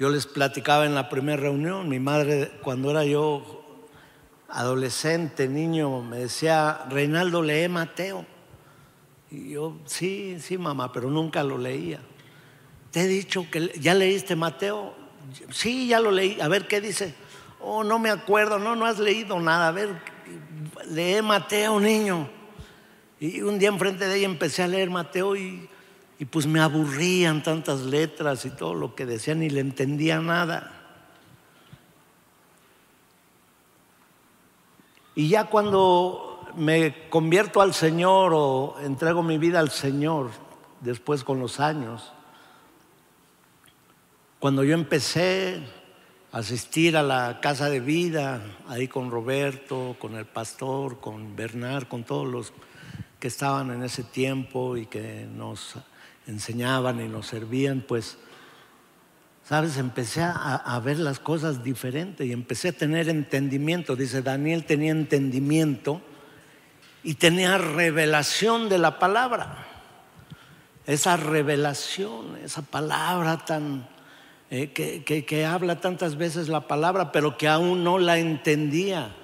Yo 0.00 0.08
les 0.08 0.26
platicaba 0.26 0.86
en 0.86 0.94
la 0.94 1.10
primera 1.10 1.42
reunión, 1.42 1.86
mi 1.86 2.00
madre 2.00 2.50
cuando 2.62 2.90
era 2.90 3.04
yo 3.04 3.84
adolescente, 4.48 5.46
niño, 5.46 6.00
me 6.00 6.20
decía, 6.20 6.86
Reinaldo, 6.88 7.42
lee 7.42 7.68
Mateo. 7.68 8.24
Y 9.30 9.50
yo, 9.50 9.76
sí, 9.84 10.38
sí, 10.40 10.56
mamá, 10.56 10.90
pero 10.90 11.10
nunca 11.10 11.44
lo 11.44 11.58
leía. 11.58 12.00
Te 12.90 13.02
he 13.02 13.06
dicho 13.08 13.44
que 13.50 13.78
ya 13.78 13.92
leíste 13.92 14.36
Mateo. 14.36 14.94
Sí, 15.50 15.88
ya 15.88 16.00
lo 16.00 16.10
leí. 16.10 16.40
A 16.40 16.48
ver 16.48 16.66
qué 16.66 16.80
dice. 16.80 17.14
Oh, 17.60 17.84
no 17.84 17.98
me 17.98 18.08
acuerdo. 18.08 18.58
No, 18.58 18.74
no 18.74 18.86
has 18.86 18.98
leído 18.98 19.38
nada. 19.38 19.68
A 19.68 19.72
ver, 19.72 19.90
lee 20.88 21.20
Mateo, 21.20 21.78
niño. 21.78 22.26
Y 23.20 23.42
un 23.42 23.58
día 23.58 23.68
enfrente 23.68 24.08
de 24.08 24.16
ella 24.16 24.24
empecé 24.24 24.62
a 24.62 24.68
leer 24.68 24.88
Mateo 24.88 25.36
y 25.36 25.68
y 26.20 26.26
pues 26.26 26.46
me 26.46 26.60
aburrían 26.60 27.42
tantas 27.42 27.80
letras 27.80 28.44
y 28.44 28.50
todo 28.50 28.74
lo 28.74 28.94
que 28.94 29.06
decían 29.06 29.42
y 29.42 29.48
le 29.48 29.60
entendía 29.60 30.20
nada. 30.20 30.70
Y 35.14 35.30
ya 35.30 35.46
cuando 35.46 36.46
me 36.56 37.08
convierto 37.08 37.62
al 37.62 37.72
Señor 37.72 38.32
o 38.34 38.76
entrego 38.84 39.22
mi 39.22 39.38
vida 39.38 39.60
al 39.60 39.70
Señor, 39.70 40.30
después 40.82 41.24
con 41.24 41.40
los 41.40 41.58
años, 41.58 42.12
cuando 44.40 44.62
yo 44.62 44.74
empecé 44.74 45.62
a 46.32 46.38
asistir 46.38 46.98
a 46.98 47.02
la 47.02 47.40
casa 47.40 47.70
de 47.70 47.80
vida, 47.80 48.42
ahí 48.68 48.88
con 48.88 49.10
Roberto, 49.10 49.96
con 49.98 50.16
el 50.16 50.26
pastor, 50.26 51.00
con 51.00 51.34
Bernard, 51.34 51.88
con 51.88 52.04
todos 52.04 52.28
los 52.28 52.52
que 53.18 53.28
estaban 53.28 53.70
en 53.70 53.82
ese 53.82 54.04
tiempo 54.04 54.76
y 54.76 54.84
que 54.84 55.26
nos 55.34 55.78
enseñaban 56.30 57.00
y 57.00 57.08
nos 57.08 57.26
servían, 57.26 57.84
pues, 57.86 58.16
sabes, 59.44 59.76
empecé 59.76 60.22
a, 60.22 60.80
ver 60.84 60.98
las 60.98 61.18
cosas 61.18 61.62
diferentes 61.62 62.26
y 62.26 62.32
empecé 62.32 62.68
a 62.68 62.72
tener 62.72 63.08
entendimiento. 63.08 63.96
Dice, 63.96 64.22
Daniel 64.22 64.64
tenía 64.64 64.92
entendimiento 64.92 66.00
y 67.02 67.14
tenía 67.14 67.58
revelación 67.58 68.68
de 68.68 68.78
la 68.78 68.98
palabra. 68.98 69.66
Esa 70.86 71.16
revelación, 71.16 72.38
esa 72.44 72.62
palabra 72.62 73.44
tan... 73.44 73.88
Eh, 74.52 74.72
que, 74.72 75.04
que 75.04 75.46
habla 75.46 75.80
tantas 75.80 76.16
veces 76.16 76.48
la 76.48 76.66
palabra, 76.66 77.12
pero 77.12 77.38
que 77.38 77.46
aún 77.46 77.84
no 77.84 77.98
la 77.98 78.18
entendía. 78.18 79.14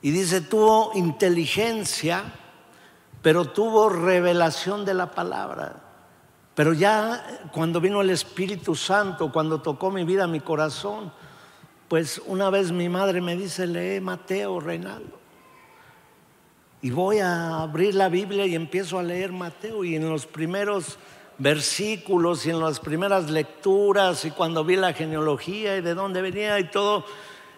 Y 0.00 0.10
dice, 0.12 0.40
tuvo 0.40 0.92
inteligencia 0.94 2.24
pero 3.22 3.44
tuvo 3.46 3.88
revelación 3.88 4.84
de 4.84 4.94
la 4.94 5.12
palabra. 5.12 5.76
Pero 6.54 6.74
ya 6.74 7.24
cuando 7.52 7.80
vino 7.80 8.02
el 8.02 8.10
Espíritu 8.10 8.74
Santo, 8.74 9.32
cuando 9.32 9.62
tocó 9.62 9.90
mi 9.90 10.04
vida, 10.04 10.26
mi 10.26 10.40
corazón, 10.40 11.12
pues 11.88 12.20
una 12.26 12.50
vez 12.50 12.72
mi 12.72 12.88
madre 12.88 13.20
me 13.20 13.36
dice, 13.36 13.66
lee 13.66 14.00
Mateo, 14.00 14.60
Reinaldo. 14.60 15.18
Y 16.82 16.90
voy 16.90 17.20
a 17.20 17.62
abrir 17.62 17.94
la 17.94 18.08
Biblia 18.08 18.44
y 18.44 18.56
empiezo 18.56 18.98
a 18.98 19.02
leer 19.02 19.30
Mateo 19.30 19.84
y 19.84 19.94
en 19.94 20.08
los 20.08 20.26
primeros 20.26 20.98
versículos 21.38 22.44
y 22.44 22.50
en 22.50 22.60
las 22.60 22.80
primeras 22.80 23.30
lecturas 23.30 24.24
y 24.24 24.32
cuando 24.32 24.64
vi 24.64 24.76
la 24.76 24.92
genealogía 24.92 25.76
y 25.76 25.80
de 25.80 25.94
dónde 25.94 26.22
venía 26.22 26.58
y 26.58 26.64
todo, 26.64 27.04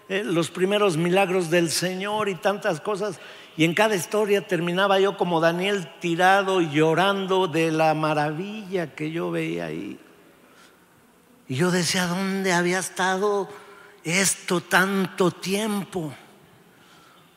eh, 0.09 0.23
los 0.25 0.50
primeros 0.50 0.97
milagros 0.97 1.50
del 1.50 1.71
Señor 1.71 2.28
y 2.28 2.35
tantas 2.35 2.80
cosas, 2.80 3.18
y 3.56 3.64
en 3.64 3.75
cada 3.75 3.94
historia 3.94 4.46
terminaba 4.46 4.99
yo 4.99 5.16
como 5.16 5.40
Daniel 5.40 5.88
tirado 6.00 6.61
y 6.61 6.70
llorando 6.70 7.46
de 7.46 7.70
la 7.70 7.94
maravilla 7.94 8.94
que 8.94 9.11
yo 9.12 9.30
veía 9.30 9.66
ahí. 9.66 9.99
Y 11.46 11.56
yo 11.56 11.70
decía, 11.70 12.06
¿dónde 12.06 12.52
había 12.52 12.78
estado 12.78 13.49
esto 14.02 14.61
tanto 14.61 15.30
tiempo? 15.30 16.12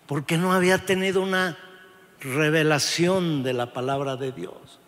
Porque 0.08 0.38
no 0.38 0.54
había 0.54 0.86
tenido 0.86 1.22
una 1.22 1.58
revelación 2.20 3.44
de 3.44 3.54
la 3.54 3.74
palabra 3.74 4.16
de 4.16 4.32
Dios. 4.32 4.80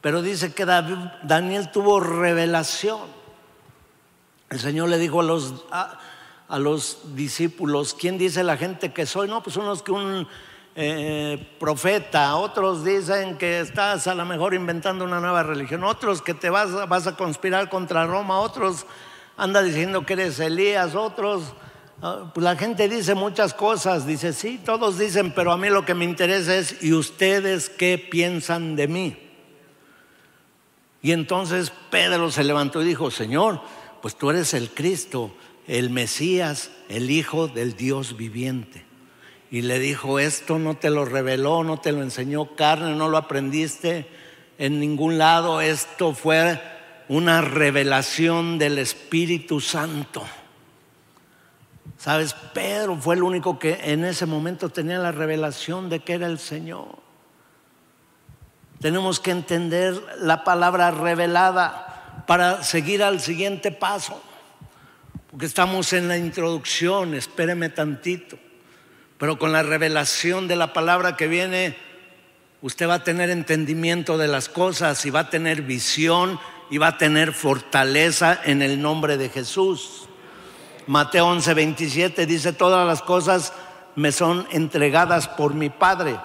Pero 0.00 0.20
dice 0.20 0.52
que 0.52 0.64
Daniel 0.64 1.70
tuvo 1.70 2.00
revelación. 2.00 3.00
El 4.50 4.60
Señor 4.60 4.88
le 4.90 4.98
dijo 4.98 5.20
a 5.20 5.24
los, 5.24 5.64
a, 5.70 6.58
los 6.58 7.16
discípulos, 7.16 7.94
¿quién 7.98 8.18
dice 8.18 8.44
la 8.44 8.56
gente 8.56 8.92
que 8.92 9.06
soy? 9.06 9.28
No, 9.28 9.42
pues 9.42 9.56
unos 9.56 9.82
que 9.82 9.92
un 9.92 10.28
eh, 10.74 11.54
profeta, 11.58 12.36
otros 12.36 12.84
dicen 12.84 13.36
que 13.38 13.60
estás 13.60 14.06
a 14.06 14.14
lo 14.14 14.24
mejor 14.24 14.54
inventando 14.54 15.04
una 15.04 15.20
nueva 15.20 15.42
religión, 15.42 15.84
otros 15.84 16.22
que 16.22 16.34
te 16.34 16.50
vas, 16.50 16.88
vas 16.88 17.06
a 17.06 17.16
conspirar 17.16 17.68
contra 17.68 18.06
Roma, 18.06 18.40
otros 18.40 18.86
anda 19.36 19.62
diciendo 19.62 20.06
que 20.06 20.14
eres 20.14 20.40
Elías, 20.40 20.94
otros 20.94 21.54
Ah, 22.04 22.32
pues 22.34 22.42
la 22.42 22.56
gente 22.56 22.88
dice 22.88 23.14
muchas 23.14 23.54
cosas, 23.54 24.04
dice, 24.04 24.32
sí, 24.32 24.60
todos 24.64 24.98
dicen, 24.98 25.32
pero 25.36 25.52
a 25.52 25.56
mí 25.56 25.68
lo 25.68 25.84
que 25.84 25.94
me 25.94 26.04
interesa 26.04 26.56
es, 26.56 26.82
¿y 26.82 26.92
ustedes 26.92 27.68
qué 27.68 27.96
piensan 27.96 28.74
de 28.74 28.88
mí? 28.88 29.16
Y 31.00 31.12
entonces 31.12 31.72
Pedro 31.92 32.32
se 32.32 32.42
levantó 32.42 32.82
y 32.82 32.86
dijo, 32.86 33.12
Señor, 33.12 33.60
pues 34.00 34.16
tú 34.16 34.30
eres 34.30 34.52
el 34.52 34.70
Cristo, 34.70 35.32
el 35.68 35.90
Mesías, 35.90 36.72
el 36.88 37.08
Hijo 37.08 37.46
del 37.46 37.76
Dios 37.76 38.16
viviente. 38.16 38.84
Y 39.52 39.60
le 39.60 39.78
dijo, 39.78 40.18
esto 40.18 40.58
no 40.58 40.78
te 40.78 40.88
lo 40.88 41.04
reveló, 41.04 41.62
no 41.62 41.78
te 41.78 41.92
lo 41.92 42.00
enseñó 42.02 42.56
carne, 42.56 42.94
no 42.94 43.10
lo 43.10 43.18
aprendiste 43.18 44.08
en 44.56 44.80
ningún 44.80 45.18
lado, 45.18 45.60
esto 45.60 46.14
fue 46.14 46.58
una 47.08 47.42
revelación 47.42 48.58
del 48.58 48.78
Espíritu 48.78 49.60
Santo. 49.60 50.24
Sabes, 51.98 52.32
Pedro 52.54 52.96
fue 52.96 53.16
el 53.16 53.22
único 53.22 53.58
que 53.58 53.78
en 53.92 54.06
ese 54.06 54.24
momento 54.24 54.70
tenía 54.70 54.98
la 54.98 55.12
revelación 55.12 55.90
de 55.90 56.00
que 56.00 56.14
era 56.14 56.28
el 56.28 56.38
Señor. 56.38 56.96
Tenemos 58.80 59.20
que 59.20 59.32
entender 59.32 60.02
la 60.18 60.44
palabra 60.44 60.92
revelada 60.92 62.24
para 62.26 62.62
seguir 62.62 63.02
al 63.02 63.20
siguiente 63.20 63.70
paso. 63.70 64.18
Porque 65.30 65.44
estamos 65.44 65.92
en 65.92 66.08
la 66.08 66.16
introducción, 66.16 67.12
espéreme 67.12 67.68
tantito. 67.68 68.38
Pero 69.22 69.38
con 69.38 69.52
la 69.52 69.62
revelación 69.62 70.48
de 70.48 70.56
la 70.56 70.72
palabra 70.72 71.16
que 71.16 71.28
viene, 71.28 71.76
usted 72.60 72.88
va 72.88 72.94
a 72.94 73.04
tener 73.04 73.30
entendimiento 73.30 74.18
de 74.18 74.26
las 74.26 74.48
cosas 74.48 75.06
y 75.06 75.10
va 75.10 75.20
a 75.20 75.30
tener 75.30 75.62
visión 75.62 76.40
y 76.70 76.78
va 76.78 76.88
a 76.88 76.98
tener 76.98 77.32
fortaleza 77.32 78.40
en 78.44 78.62
el 78.62 78.82
nombre 78.82 79.16
de 79.18 79.28
Jesús. 79.28 80.08
Mateo 80.88 81.28
11, 81.28 81.54
27 81.54 82.26
dice, 82.26 82.52
todas 82.52 82.84
las 82.84 83.00
cosas 83.00 83.52
me 83.94 84.10
son 84.10 84.44
entregadas 84.50 85.28
por 85.28 85.54
mi 85.54 85.70
Padre. 85.70 86.18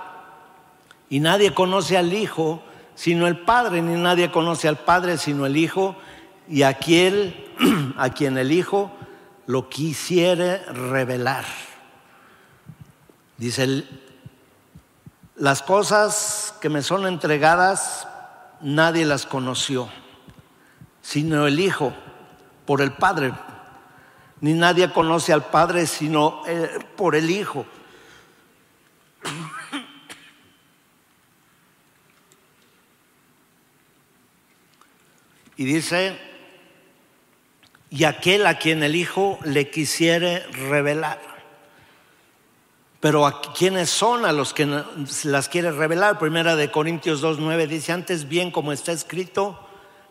Y 1.07 1.19
nadie 1.19 1.53
conoce 1.53 1.99
al 1.99 2.11
Hijo 2.11 2.63
sino 2.95 3.27
el 3.27 3.37
Padre, 3.37 3.83
ni 3.83 3.93
nadie 3.93 4.31
conoce 4.31 4.67
al 4.67 4.79
Padre 4.79 5.19
sino 5.19 5.45
el 5.45 5.55
Hijo, 5.55 5.95
y 6.49 6.63
aquel 6.63 7.53
a 7.95 8.09
quien 8.09 8.39
el 8.39 8.51
Hijo 8.51 8.91
lo 9.45 9.69
quisiere 9.69 10.65
revelar. 10.65 11.45
Dice, 13.37 13.85
las 15.35 15.61
cosas 15.61 16.53
que 16.59 16.69
me 16.69 16.81
son 16.81 17.05
entregadas, 17.05 18.07
nadie 18.61 19.05
las 19.05 19.25
conoció, 19.25 19.89
sino 21.01 21.47
el 21.47 21.59
Hijo, 21.59 21.93
por 22.65 22.81
el 22.81 22.93
Padre 22.93 23.33
ni 24.41 24.53
nadie 24.53 24.91
conoce 24.91 25.33
al 25.33 25.45
Padre 25.45 25.87
sino 25.87 26.43
eh, 26.47 26.79
por 26.95 27.15
el 27.15 27.29
Hijo. 27.29 27.65
Y 35.55 35.65
dice, 35.65 36.19
y 37.89 38.03
aquel 38.03 38.45
a 38.45 38.59
quien 38.59 38.83
el 38.83 38.95
Hijo 38.95 39.39
le 39.43 39.71
quisiere 39.71 40.45
revelar. 40.51 41.36
Pero 43.07 43.25
a 43.25 43.41
quienes 43.41 43.89
son 43.89 44.25
a 44.25 44.33
los 44.33 44.53
que 44.53 44.65
las 45.23 45.47
quiere 45.47 45.71
revelar. 45.71 46.19
Primera 46.19 46.57
de 46.57 46.69
Corintios 46.71 47.23
2.9 47.23 47.65
dice, 47.65 47.93
antes 47.93 48.27
bien 48.27 48.51
como 48.51 48.73
está 48.73 48.91
escrito, 48.91 49.57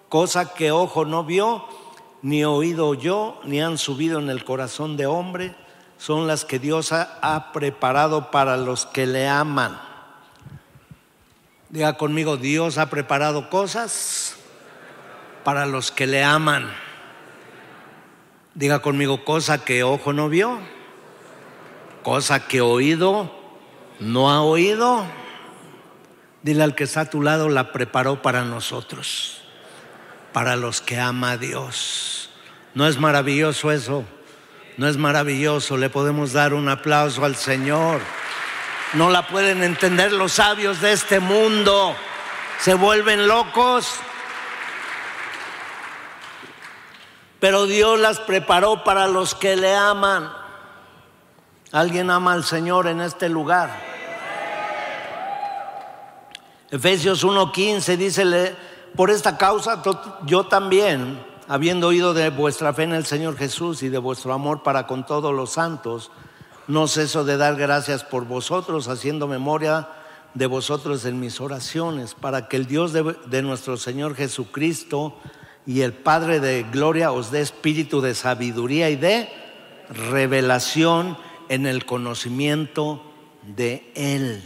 cosa 0.09 0.55
que 0.55 0.71
ojo 0.71 1.05
no 1.05 1.23
vio 1.23 1.67
ni 2.23 2.47
oído 2.47 2.95
yo, 2.95 3.39
ni 3.45 3.61
han 3.61 3.77
subido 3.77 4.19
en 4.19 4.31
el 4.31 4.45
corazón 4.45 4.97
de 4.97 5.05
hombre, 5.05 5.55
son 5.99 6.27
las 6.27 6.47
que 6.47 6.59
Dios 6.59 6.91
ha, 6.91 7.53
preparado 7.53 8.31
para 8.31 8.57
los 8.57 8.87
que 8.87 9.07
le 9.07 9.29
aman. 9.29 9.79
Diga 11.69 11.99
conmigo, 11.99 12.39
Dios 12.39 12.79
ha 12.79 12.89
preparado 12.89 13.51
cosas 13.51 14.37
para 15.45 15.67
los 15.67 15.93
que 15.93 16.07
le 16.07 16.25
aman. 16.25 16.73
Diga 18.55 18.79
conmigo, 18.79 19.23
cosa 19.23 19.63
que 19.67 19.83
ojo 19.83 20.15
no 20.15 20.31
vio, 20.31 20.61
cosa 22.07 22.47
que 22.47 22.61
oído 22.61 23.29
no 23.99 24.31
ha 24.31 24.41
oído. 24.41 25.05
Dile 26.41 26.63
al 26.63 26.77
que 26.77 26.85
está 26.85 27.01
a 27.01 27.11
tu 27.11 27.21
lado, 27.21 27.49
la 27.49 27.73
preparó 27.73 28.23
para 28.23 28.45
nosotros 28.45 29.43
para 30.33 30.55
los 30.55 30.81
que 30.81 31.01
ama 31.01 31.33
a 31.33 31.37
Dios. 31.37 32.31
¿No 32.75 32.87
es 32.87 33.01
maravilloso 33.01 33.73
eso? 33.73 34.05
¿No 34.77 34.87
es 34.87 34.97
maravilloso? 34.99 35.77
Le 35.77 35.91
podemos 35.91 36.33
dar 36.33 36.55
un 36.55 36.69
aplauso 36.69 37.25
al 37.25 37.35
Señor. 37.35 38.01
No 38.93 39.11
la 39.11 39.27
pueden 39.27 39.65
entender 39.65 40.13
los 40.13 40.35
sabios 40.35 40.81
de 40.81 40.93
este 40.93 41.19
mundo. 41.19 41.97
Se 42.61 42.75
vuelven 42.75 43.27
locos. 43.27 43.95
Pero 47.41 47.67
Dios 47.67 47.99
las 47.99 48.21
preparó 48.21 48.85
para 48.85 49.09
los 49.09 49.35
que 49.35 49.57
le 49.57 49.75
aman. 49.75 50.46
¿Alguien 51.73 52.11
ama 52.11 52.33
al 52.33 52.45
Señor 52.45 52.87
en 52.87 53.01
este 53.01 53.29
lugar? 53.29 53.71
Efesios 56.71 57.25
1:15 57.25 57.97
dice, 57.97 58.55
por 58.95 59.11
esta 59.11 59.37
causa 59.37 59.83
yo 60.25 60.47
también, 60.47 61.19
habiendo 61.49 61.89
oído 61.89 62.15
de 62.15 62.31
vuestra 62.31 62.73
fe 62.73 62.85
en 62.85 62.93
el 62.93 63.05
Señor 63.05 63.37
Jesús 63.37 63.83
y 63.83 63.89
de 63.89 63.99
vuestro 63.99 64.33
amor 64.33 64.63
para 64.63 64.87
con 64.87 65.05
todos 65.05 65.35
los 65.35 65.51
santos, 65.51 66.13
no 66.69 66.87
ceso 66.87 67.25
de 67.25 67.37
dar 67.37 67.57
gracias 67.57 68.05
por 68.05 68.27
vosotros, 68.27 68.89
haciendo 68.89 69.27
memoria 69.27 69.89
de 70.35 70.47
vosotros 70.47 71.05
en 71.05 71.19
mis 71.19 71.41
oraciones, 71.41 72.15
para 72.15 72.47
que 72.47 72.57
el 72.57 72.67
Dios 72.67 72.93
de, 72.93 73.17
de 73.27 73.43
nuestro 73.43 73.77
Señor 73.77 74.15
Jesucristo 74.15 75.19
y 75.67 75.81
el 75.81 75.93
Padre 75.93 76.39
de 76.39 76.65
gloria 76.65 77.11
os 77.11 77.33
dé 77.33 77.41
espíritu 77.41 78.01
de 78.01 78.15
sabiduría 78.15 78.89
y 78.89 78.97
de 78.97 79.29
revelación 79.89 81.17
en 81.49 81.67
el 81.67 81.85
conocimiento 81.85 83.03
de 83.43 83.93
Él 83.95 84.43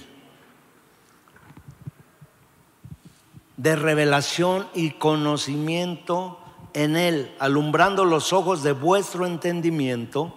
de 3.60 3.76
revelación 3.76 4.66
y 4.72 4.92
conocimiento 4.92 6.38
en 6.72 6.96
Él, 6.96 7.36
alumbrando 7.38 8.06
los 8.06 8.32
ojos 8.32 8.62
de 8.62 8.72
vuestro 8.72 9.26
entendimiento, 9.26 10.34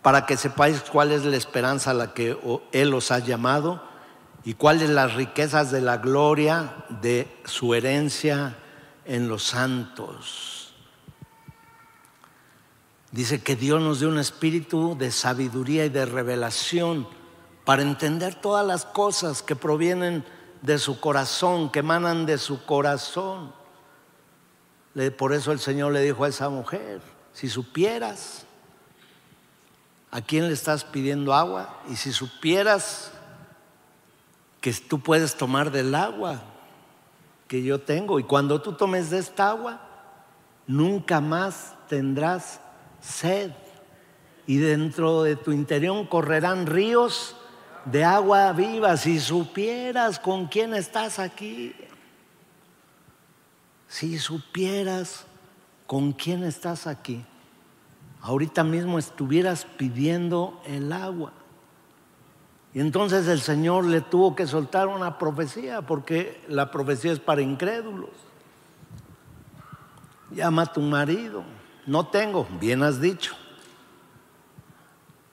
para 0.00 0.24
que 0.24 0.38
sepáis 0.38 0.80
cuál 0.80 1.12
es 1.12 1.26
la 1.26 1.36
esperanza 1.36 1.90
a 1.90 1.94
la 1.94 2.14
que 2.14 2.38
Él 2.72 2.94
os 2.94 3.10
ha 3.10 3.18
llamado 3.18 3.82
y 4.44 4.54
cuáles 4.54 4.88
las 4.88 5.12
riquezas 5.12 5.70
de 5.70 5.82
la 5.82 5.98
gloria 5.98 6.86
de 7.02 7.28
su 7.44 7.74
herencia 7.74 8.56
en 9.04 9.28
los 9.28 9.42
santos. 9.42 10.57
Dice 13.10 13.42
que 13.42 13.56
Dios 13.56 13.80
nos 13.80 14.00
dé 14.00 14.06
un 14.06 14.18
espíritu 14.18 14.96
de 14.98 15.10
sabiduría 15.10 15.86
y 15.86 15.88
de 15.88 16.04
revelación 16.04 17.08
para 17.64 17.82
entender 17.82 18.34
todas 18.34 18.66
las 18.66 18.84
cosas 18.84 19.42
que 19.42 19.56
provienen 19.56 20.24
de 20.62 20.78
su 20.78 21.00
corazón, 21.00 21.70
que 21.70 21.78
emanan 21.78 22.26
de 22.26 22.38
su 22.38 22.64
corazón. 22.64 23.52
Por 25.16 25.32
eso 25.32 25.52
el 25.52 25.58
Señor 25.58 25.92
le 25.92 26.02
dijo 26.02 26.24
a 26.24 26.28
esa 26.28 26.48
mujer, 26.48 27.00
si 27.32 27.48
supieras 27.48 28.44
a 30.10 30.20
quién 30.20 30.48
le 30.48 30.54
estás 30.54 30.84
pidiendo 30.84 31.34
agua 31.34 31.80
y 31.88 31.96
si 31.96 32.12
supieras 32.12 33.12
que 34.60 34.72
tú 34.72 35.00
puedes 35.00 35.36
tomar 35.36 35.70
del 35.70 35.94
agua 35.94 36.42
que 37.46 37.62
yo 37.62 37.80
tengo 37.80 38.18
y 38.18 38.24
cuando 38.24 38.60
tú 38.60 38.72
tomes 38.72 39.10
de 39.10 39.18
esta 39.18 39.50
agua, 39.50 39.80
nunca 40.66 41.20
más 41.20 41.74
tendrás 41.88 42.60
sed 43.08 43.50
y 44.46 44.58
dentro 44.58 45.22
de 45.22 45.36
tu 45.36 45.52
interior 45.52 46.08
correrán 46.08 46.66
ríos 46.66 47.36
de 47.84 48.04
agua 48.04 48.52
viva, 48.52 48.96
si 48.96 49.18
supieras 49.18 50.18
con 50.18 50.46
quién 50.46 50.74
estás 50.74 51.18
aquí, 51.18 51.74
si 53.88 54.18
supieras 54.18 55.24
con 55.86 56.12
quién 56.12 56.44
estás 56.44 56.86
aquí, 56.86 57.24
ahorita 58.20 58.62
mismo 58.64 58.98
estuvieras 58.98 59.64
pidiendo 59.64 60.60
el 60.66 60.92
agua. 60.92 61.32
Y 62.74 62.80
entonces 62.80 63.26
el 63.28 63.40
Señor 63.40 63.86
le 63.86 64.02
tuvo 64.02 64.36
que 64.36 64.46
soltar 64.46 64.88
una 64.88 65.16
profecía, 65.18 65.82
porque 65.82 66.42
la 66.48 66.70
profecía 66.70 67.12
es 67.12 67.18
para 67.18 67.40
incrédulos. 67.40 68.10
Llama 70.30 70.62
a 70.62 70.72
tu 70.72 70.82
marido. 70.82 71.42
No 71.88 72.06
tengo, 72.08 72.46
bien 72.60 72.82
has 72.82 73.00
dicho. 73.00 73.34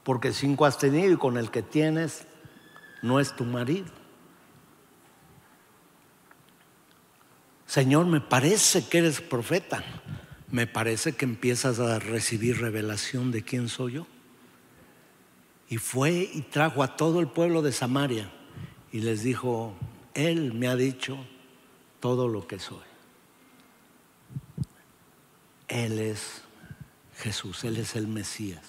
Porque 0.06 0.32
cinco 0.32 0.66
has 0.66 0.78
tenido 0.78 1.12
y 1.12 1.18
con 1.18 1.36
el 1.36 1.52
que 1.52 1.62
tienes 1.62 2.26
no 3.02 3.20
es 3.20 3.36
tu 3.36 3.44
marido. 3.44 3.92
Señor, 7.66 8.06
me 8.06 8.22
parece 8.22 8.88
que 8.88 9.00
eres 9.00 9.20
profeta. 9.20 9.84
Me 10.50 10.66
parece 10.66 11.12
que 11.12 11.26
empiezas 11.26 11.82
a 11.82 12.00
recibir 12.00 12.62
revelación 12.62 13.32
de 13.32 13.44
quién 13.44 13.68
soy 13.68 13.94
yo. 13.94 14.08
Y 15.68 15.76
fue 15.76 16.30
y 16.34 16.40
trajo 16.44 16.84
a 16.84 16.96
todo 16.96 17.20
el 17.20 17.28
pueblo 17.28 17.64
de 17.64 17.74
Samaria 17.74 18.32
y 18.94 19.02
les 19.02 19.24
dijo, 19.24 19.76
Él 20.14 20.54
me 20.54 20.70
ha 20.70 20.78
dicho 20.78 21.18
todo 22.00 22.30
lo 22.30 22.48
que 22.48 22.60
soy. 22.60 22.86
Él 25.68 26.00
es 26.00 26.45
Jesús, 27.18 27.64
Él 27.64 27.78
es 27.78 27.96
el 27.96 28.08
Mesías, 28.08 28.64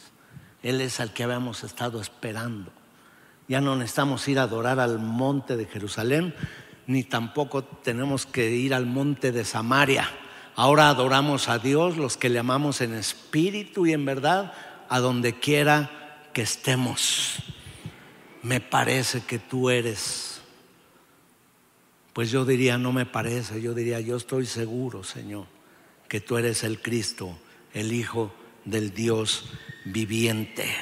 Él 0.62 0.80
es 0.80 1.00
al 1.00 1.12
que 1.12 1.24
habíamos 1.24 1.64
estado 1.64 2.00
esperando. 2.00 2.72
Ya 3.48 3.60
no 3.60 3.76
necesitamos 3.76 4.26
ir 4.28 4.38
a 4.38 4.44
adorar 4.44 4.80
al 4.80 4.98
monte 4.98 5.56
de 5.56 5.66
Jerusalén, 5.66 6.34
ni 6.86 7.04
tampoco 7.04 7.64
tenemos 7.64 8.26
que 8.26 8.50
ir 8.50 8.74
al 8.74 8.86
monte 8.86 9.32
de 9.32 9.44
Samaria. 9.44 10.10
Ahora 10.54 10.88
adoramos 10.88 11.48
a 11.48 11.58
Dios, 11.58 11.96
los 11.96 12.16
que 12.16 12.28
le 12.28 12.38
amamos 12.38 12.80
en 12.80 12.94
espíritu 12.94 13.86
y 13.86 13.92
en 13.92 14.04
verdad, 14.04 14.52
a 14.88 15.00
donde 15.00 15.38
quiera 15.38 15.90
que 16.32 16.42
estemos. 16.42 17.36
Me 18.42 18.60
parece 18.60 19.22
que 19.22 19.38
tú 19.38 19.70
eres. 19.70 20.40
Pues 22.12 22.30
yo 22.30 22.44
diría, 22.44 22.78
no 22.78 22.92
me 22.92 23.06
parece, 23.06 23.60
yo 23.60 23.74
diría, 23.74 24.00
yo 24.00 24.16
estoy 24.16 24.46
seguro, 24.46 25.04
Señor, 25.04 25.46
que 26.08 26.20
tú 26.20 26.38
eres 26.38 26.64
el 26.64 26.80
Cristo, 26.80 27.38
el 27.76 27.92
Hijo 27.92 28.32
del 28.64 28.94
Dios 28.94 29.44
viviente. 29.84 30.74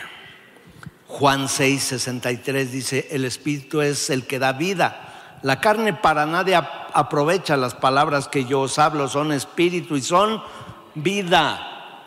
Juan 1.08 1.48
6, 1.48 1.82
63 1.82 2.70
dice, 2.70 3.08
el 3.10 3.24
Espíritu 3.24 3.82
es 3.82 4.10
el 4.10 4.26
que 4.26 4.38
da 4.38 4.52
vida. 4.52 5.38
La 5.42 5.60
carne 5.60 5.92
para 5.92 6.24
nadie 6.24 6.54
aprovecha 6.54 7.56
las 7.56 7.74
palabras 7.74 8.28
que 8.28 8.44
yo 8.44 8.60
os 8.60 8.78
hablo, 8.78 9.08
son 9.08 9.32
espíritu 9.32 9.96
y 9.96 10.02
son 10.02 10.40
vida. 10.94 12.00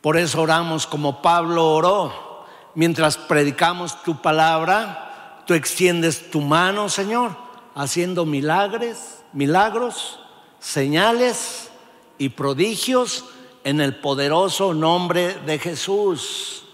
Por 0.00 0.16
eso 0.16 0.40
oramos 0.40 0.86
como 0.86 1.20
Pablo 1.20 1.74
oró. 1.74 2.46
Mientras 2.76 3.18
predicamos 3.18 4.02
tu 4.04 4.22
palabra, 4.22 5.42
tú 5.46 5.54
extiendes 5.54 6.30
tu 6.30 6.40
mano, 6.40 6.88
Señor, 6.88 7.36
haciendo 7.74 8.24
milagros, 8.24 9.24
milagros, 9.32 10.20
señales 10.60 11.67
y 12.18 12.30
prodigios 12.30 13.24
en 13.64 13.80
el 13.80 13.96
poderoso 13.96 14.74
nombre 14.74 15.34
de 15.46 15.58
Jesús. 15.58 16.64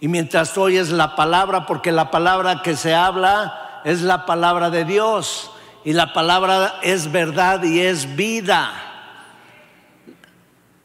Y 0.00 0.08
mientras 0.08 0.52
tú 0.52 0.62
oyes 0.62 0.90
la 0.90 1.14
palabra, 1.14 1.66
porque 1.66 1.92
la 1.92 2.10
palabra 2.10 2.62
que 2.62 2.76
se 2.76 2.94
habla 2.94 3.80
es 3.84 4.02
la 4.02 4.26
palabra 4.26 4.70
de 4.70 4.84
Dios, 4.84 5.50
y 5.84 5.92
la 5.92 6.12
palabra 6.12 6.78
es 6.82 7.10
verdad 7.10 7.62
y 7.62 7.80
es 7.80 8.16
vida. 8.16 8.72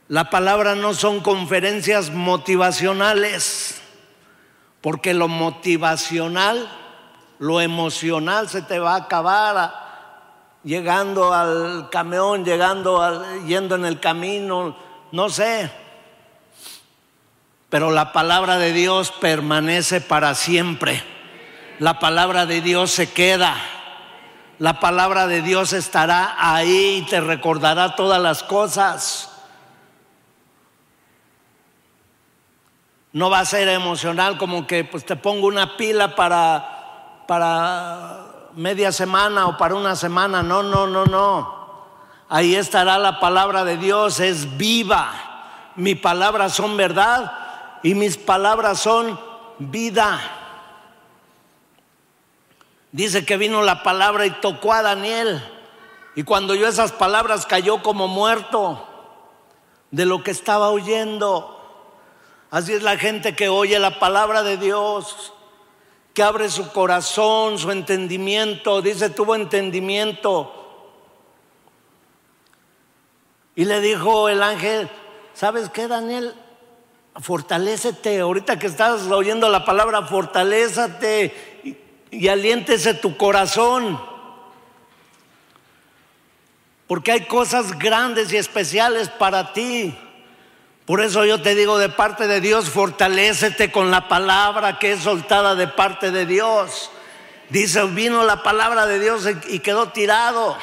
La 0.08 0.30
palabra 0.30 0.75
no 0.75 0.93
son 0.93 1.19
conferencias 1.19 2.12
motivacionales, 2.12 3.82
porque 4.82 5.13
lo 5.13 5.27
motivacional, 5.27 6.69
lo 7.39 7.62
emocional 7.62 8.49
se 8.49 8.62
te 8.62 8.80
va 8.80 8.93
a 8.93 8.97
acabar 8.97 9.87
llegando 10.63 11.34
al 11.34 11.89
camión, 11.89 12.43
llegando 12.43 13.02
al, 13.02 13.46
yendo 13.46 13.76
en 13.76 13.86
el 13.86 14.00
camino, 14.00 14.76
no 15.12 15.30
sé. 15.30 15.72
Pero 17.70 17.91
la 17.91 18.13
palabra 18.13 18.58
de 18.58 18.72
Dios 18.74 19.12
permanece 19.12 20.02
para 20.02 20.36
siempre. 20.36 21.04
La 21.80 22.00
palabra 22.00 22.46
de 22.46 22.62
Dios 22.62 22.91
se 22.91 23.12
queda. 23.12 23.56
La 24.60 24.80
palabra 24.80 25.28
de 25.28 25.41
Dios 25.41 25.74
estará 25.74 26.36
ahí 26.38 27.04
y 27.04 27.10
te 27.10 27.20
recordará 27.22 27.96
todas 27.96 28.22
las 28.22 28.41
cosas. 28.41 29.32
No 33.13 33.30
va 33.30 33.39
a 33.39 33.46
ser 33.46 33.67
emocional 33.67 34.38
como 34.38 34.65
que 34.65 34.84
pues 34.84 35.06
te 35.06 35.15
pongo 35.15 35.48
una 35.48 35.78
pila 35.78 36.15
para, 36.15 37.24
para 37.28 38.16
media 38.58 38.91
semana 38.91 39.48
o 39.48 39.56
para 39.56 39.76
una 39.76 39.96
semana. 39.96 40.43
No, 40.43 40.63
no, 40.63 40.88
no, 40.88 41.06
no. 41.06 41.56
Ahí 42.28 42.56
estará 42.56 42.98
la 42.98 43.20
palabra 43.20 43.63
de 43.63 43.78
Dios, 43.78 44.20
es 44.20 44.58
viva. 44.58 45.12
Mis 45.76 45.98
palabras 45.98 46.54
son 46.54 46.76
verdad 46.76 47.32
y 47.84 47.93
mis 47.93 48.17
palabras 48.17 48.80
son 48.80 49.17
vida. 49.60 50.20
Dice 52.91 53.26
que 53.26 53.38
vino 53.38 53.62
la 53.62 53.84
palabra 53.84 54.26
y 54.26 54.32
tocó 54.32 54.74
a 54.74 54.82
Daniel. 54.82 55.41
Y 56.15 56.24
cuando 56.24 56.54
oyó 56.54 56.67
esas 56.67 56.91
palabras 56.91 57.46
cayó 57.46 57.84
como 57.84 58.08
muerto 58.08 58.86
de 59.91 60.06
lo 60.06 60.24
que 60.24 60.32
estaba 60.32 60.70
oyendo. 60.70 61.54
Así 62.50 62.74
es 62.74 62.82
la 62.82 62.98
gente 62.98 63.36
que 63.36 63.50
oye 63.50 63.78
la 63.78 64.00
palabra 64.00 64.41
de 64.41 64.58
Dios, 64.58 65.34
que 66.17 66.23
abre 66.23 66.49
su 66.49 66.71
corazón, 66.71 67.60
su 67.60 67.69
entendimiento. 67.69 68.82
Dice, 68.82 69.12
tuvo 69.12 69.36
entendimiento. 69.36 70.51
Y 73.56 73.65
le 73.65 73.80
dijo 73.82 74.27
el 74.27 74.41
ángel, 74.41 74.89
¿sabes 75.36 75.69
qué, 75.69 75.88
Daniel? 75.88 76.34
Fortalécete. 77.21 78.19
Ahorita 78.19 78.58
que 78.58 78.65
estás 78.65 79.03
oyendo 79.03 79.47
la 79.49 79.63
palabra, 79.63 80.08
fortalézate 80.08 81.62
y, 81.63 81.77
y 82.10 82.27
aliéntese 82.30 82.95
tu 82.95 83.15
corazón. 83.15 84.01
Porque 86.88 87.12
hay 87.12 87.27
cosas 87.27 87.77
grandes 87.77 88.34
y 88.34 88.38
especiales 88.38 89.08
para 89.08 89.53
ti. 89.53 89.95
Por 90.88 91.02
eso 91.02 91.26
yo 91.26 91.41
te 91.41 91.54
digo 91.54 91.78
de 91.78 91.89
parte 91.89 92.28
de 92.28 92.39
Dios, 92.39 92.69
fortalécete 92.69 93.73
con 93.73 93.91
la 93.91 94.08
palabra 94.08 94.80
que 94.80 94.93
es 94.93 95.04
soltada 95.04 95.54
de 95.54 95.67
parte 95.67 96.12
de 96.12 96.26
Dios. 96.26 96.91
Dice, 97.50 97.84
vino 97.88 98.23
la 98.23 98.41
palabra 98.41 98.86
de 98.86 98.97
Dios 98.97 99.28
y 99.50 99.60
quedó 99.60 99.89
tirado. 99.89 100.56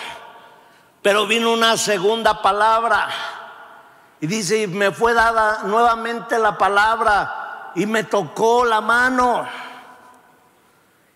Pero 1.03 1.27
vino 1.27 1.53
una 1.53 1.77
segunda 1.77 2.41
palabra. 2.41 3.11
Y 4.19 4.27
dice, 4.27 4.63
y 4.63 4.67
me 4.67 4.93
fue 4.93 5.13
dada 5.13 5.65
nuevamente 5.65 6.39
la 6.39 6.57
palabra 6.57 7.73
y 7.75 7.85
me 7.85 8.05
tocó 8.05 8.65
la 8.65 8.81
mano. 8.81 9.47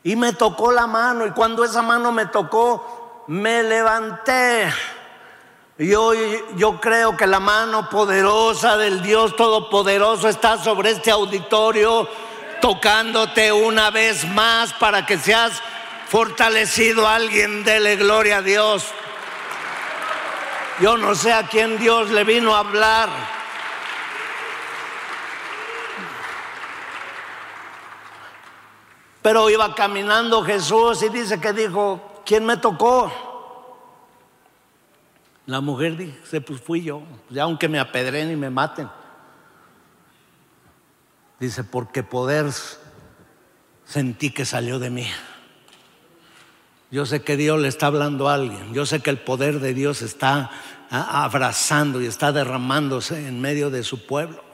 Y 0.03 0.17
me 0.17 0.35
tocó 0.35 0.71
la 0.71 0.87
mano. 0.87 1.25
Y 1.25 1.31
cuando 1.31 1.65
esa 1.65 1.81
mano 1.81 2.13
me 2.13 2.27
tocó, 2.27 3.25
me 3.29 3.63
levanté. 3.63 4.71
Y 5.81 5.95
hoy 5.95 6.43
yo 6.57 6.81
creo 6.81 7.17
que 7.17 7.25
la 7.25 7.39
mano 7.39 7.89
poderosa 7.89 8.77
del 8.77 9.01
Dios 9.01 9.37
Todopoderoso 9.37 10.29
está 10.29 10.59
sobre 10.59 10.91
este 10.91 11.13
auditorio, 11.13 12.09
tocándote 12.61 13.53
una 13.53 13.91
vez 13.91 14.27
más 14.27 14.73
para 14.73 15.07
que 15.07 15.17
seas 15.19 15.63
fortalecido. 16.09 17.07
Alguien 17.07 17.63
dele 17.63 17.95
gloria 17.95 18.39
a 18.39 18.43
Dios. 18.43 18.87
Yo 20.81 20.97
no 20.97 21.15
sé 21.15 21.33
a 21.33 21.47
quién 21.47 21.79
Dios 21.79 22.11
le 22.11 22.25
vino 22.25 22.57
a 22.57 22.59
hablar. 22.59 23.09
Pero 29.23 29.49
iba 29.49 29.73
caminando 29.77 30.43
Jesús 30.43 31.05
y 31.05 31.09
dice 31.09 31.41
que 31.41 31.53
dijo, 31.53 32.23
¿quién 32.27 32.45
me 32.45 32.57
tocó? 32.57 33.28
La 35.49 35.63
mujer 35.63 35.97
dice, 35.97 36.43
pues 36.43 36.61
fui 36.61 36.83
yo, 36.83 37.03
ya 37.31 37.45
aunque 37.45 37.71
me 37.71 37.81
apedren 37.81 38.31
y 38.31 38.37
me 38.37 38.51
maten. 38.51 38.87
Dice, 41.41 41.65
porque 41.65 42.03
poder 42.03 42.53
sentí 43.87 44.31
que 44.31 44.45
salió 44.45 44.79
de 44.79 44.91
mí. 44.91 45.07
Yo 46.91 47.07
sé 47.07 47.23
que 47.23 47.39
Dios 47.39 47.59
le 47.59 47.69
está 47.69 47.87
hablando 47.87 48.29
a 48.29 48.35
alguien. 48.35 48.75
Yo 48.75 48.85
sé 48.85 49.01
que 49.01 49.09
el 49.09 49.21
poder 49.21 49.61
de 49.61 49.73
Dios 49.73 50.03
está 50.03 50.51
abrazando 50.91 52.03
y 52.03 52.07
está 52.07 52.31
derramándose 52.31 53.27
en 53.27 53.41
medio 53.41 53.71
de 53.71 53.85
su 53.85 54.07
pueblo. 54.07 54.45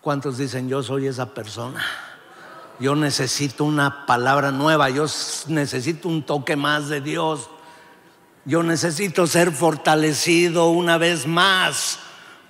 ¿Cuántos 0.00 0.38
dicen 0.38 0.70
yo 0.70 0.82
soy 0.82 1.08
esa 1.08 1.34
persona? 1.34 1.84
Yo 2.80 2.96
necesito 2.96 3.64
una 3.64 4.04
palabra 4.06 4.50
nueva, 4.50 4.90
yo 4.90 5.06
necesito 5.46 6.08
un 6.08 6.24
toque 6.24 6.56
más 6.56 6.88
de 6.88 7.00
Dios. 7.00 7.48
Yo 8.44 8.62
necesito 8.62 9.26
ser 9.26 9.52
fortalecido 9.52 10.68
una 10.68 10.98
vez 10.98 11.26
más, 11.26 12.00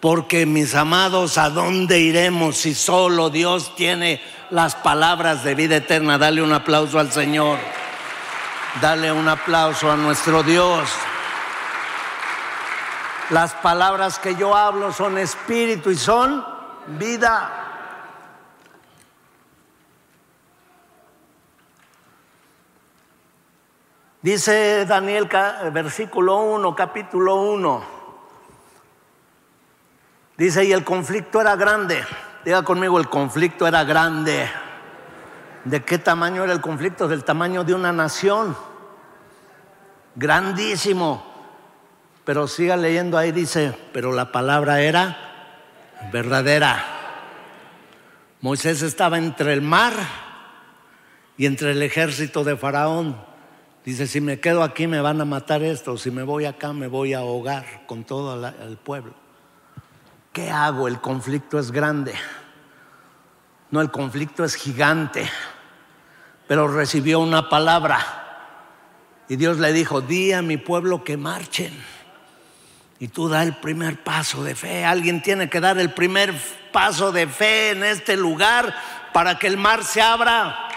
Porque 0.01 0.45
mis 0.45 0.75
amados, 0.75 1.39
¿a 1.39 1.49
dónde 1.49 1.99
iremos 1.99 2.59
si 2.59 2.75
solo 2.75 3.31
Dios 3.31 3.75
tiene 3.75 4.21
las 4.51 4.75
palabras 4.75 5.45
de 5.45 5.55
vida 5.55 5.77
eterna? 5.77 6.19
Dale 6.19 6.43
un 6.43 6.53
aplauso 6.53 6.99
al 6.99 7.11
Señor. 7.11 7.59
Dale 8.83 9.11
un 9.11 9.27
aplauso 9.27 9.91
a 9.91 9.97
nuestro 9.97 10.43
Dios. 10.43 10.91
Las 13.31 13.55
palabras 13.55 14.19
que 14.19 14.35
yo 14.35 14.55
hablo 14.55 14.93
son 14.93 15.17
espíritu 15.17 15.91
y 15.91 15.97
son 15.97 16.45
vida. 16.99 17.64
Dice 24.25 24.87
Daniel 24.87 25.29
versículo 25.71 26.39
1, 26.45 26.75
capítulo 26.75 27.43
1. 27.43 27.85
Dice, 30.39 30.65
y 30.65 30.73
el 30.73 30.83
conflicto 30.83 31.43
era 31.43 31.57
grande. 31.57 32.03
Diga 32.43 32.63
conmigo, 32.63 32.99
el 32.99 33.11
conflicto 33.11 33.67
era 33.67 33.85
grande. 33.85 34.49
¿De 35.67 35.85
qué 35.85 35.99
tamaño 35.99 36.43
era 36.43 36.55
el 36.55 36.63
conflicto? 36.63 37.07
Del 37.07 37.23
tamaño 37.23 37.65
de 37.65 37.75
una 37.75 37.93
nación. 37.93 38.57
Grandísimo. 40.15 41.23
Pero 42.25 42.49
siga 42.49 42.79
leyendo 42.79 43.19
ahí, 43.19 43.31
dice, 43.31 43.79
pero 43.93 44.11
la 44.11 44.33
palabra 44.33 44.81
era 44.81 45.19
verdadera. 46.11 46.83
Moisés 48.41 48.81
estaba 48.81 49.19
entre 49.19 49.53
el 49.53 49.61
mar 49.61 49.93
y 51.37 51.45
entre 51.45 51.73
el 51.73 51.83
ejército 51.83 52.43
de 52.43 52.57
Faraón. 52.57 53.34
Dice, 53.85 54.07
si 54.07 54.21
me 54.21 54.41
quedo 54.41 54.63
aquí 54.63 54.87
me 54.87 55.01
van 55.01 55.21
a 55.21 55.27
matar 55.27 55.63
esto, 55.63 55.99
si 55.99 56.11
me 56.11 56.23
voy 56.23 56.47
acá 56.47 56.73
me 56.73 56.87
voy 56.87 57.13
a 57.13 57.19
ahogar 57.19 57.85
con 57.87 58.05
todo 58.05 58.47
el 58.47 58.77
pueblo. 58.79 59.13
¿Qué 60.33 60.51
hago? 60.51 60.89
El 60.89 61.01
conflicto 61.01 61.59
es 61.59 61.71
grande. 61.71 62.15
No, 63.71 63.81
el 63.83 63.91
conflicto 63.91 64.43
es 64.43 64.55
gigante. 64.55 65.29
Pero 66.49 66.67
recibió 66.69 67.21
una 67.21 67.49
palabra. 67.49 68.25
Y 69.29 69.37
Dios 69.37 69.59
le 69.59 69.73
dijo, 69.73 70.01
di 70.01 70.33
a 70.33 70.43
mi 70.43 70.57
pueblo 70.57 71.05
que 71.05 71.17
marchen. 71.17 71.73
Y 72.99 73.09
tú 73.09 73.29
da 73.29 73.43
el 73.43 73.57
primer 73.57 74.03
paso 74.03 74.43
de 74.43 74.55
fe. 74.55 74.85
Alguien 74.85 75.23
tiene 75.23 75.51
que 75.51 75.61
dar 75.61 75.79
el 75.79 75.93
primer 75.93 76.35
paso 76.73 77.13
de 77.13 77.27
fe 77.27 77.71
en 77.71 77.85
este 77.85 78.17
lugar 78.17 78.75
para 79.13 79.39
que 79.39 79.47
el 79.47 79.57
mar 79.57 79.85
se 79.85 80.01
abra. 80.01 80.69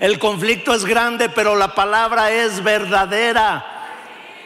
El 0.00 0.18
conflicto 0.18 0.72
es 0.72 0.86
grande, 0.86 1.28
pero 1.28 1.54
la 1.54 1.74
palabra 1.74 2.30
es 2.30 2.64
verdadera. 2.64 3.66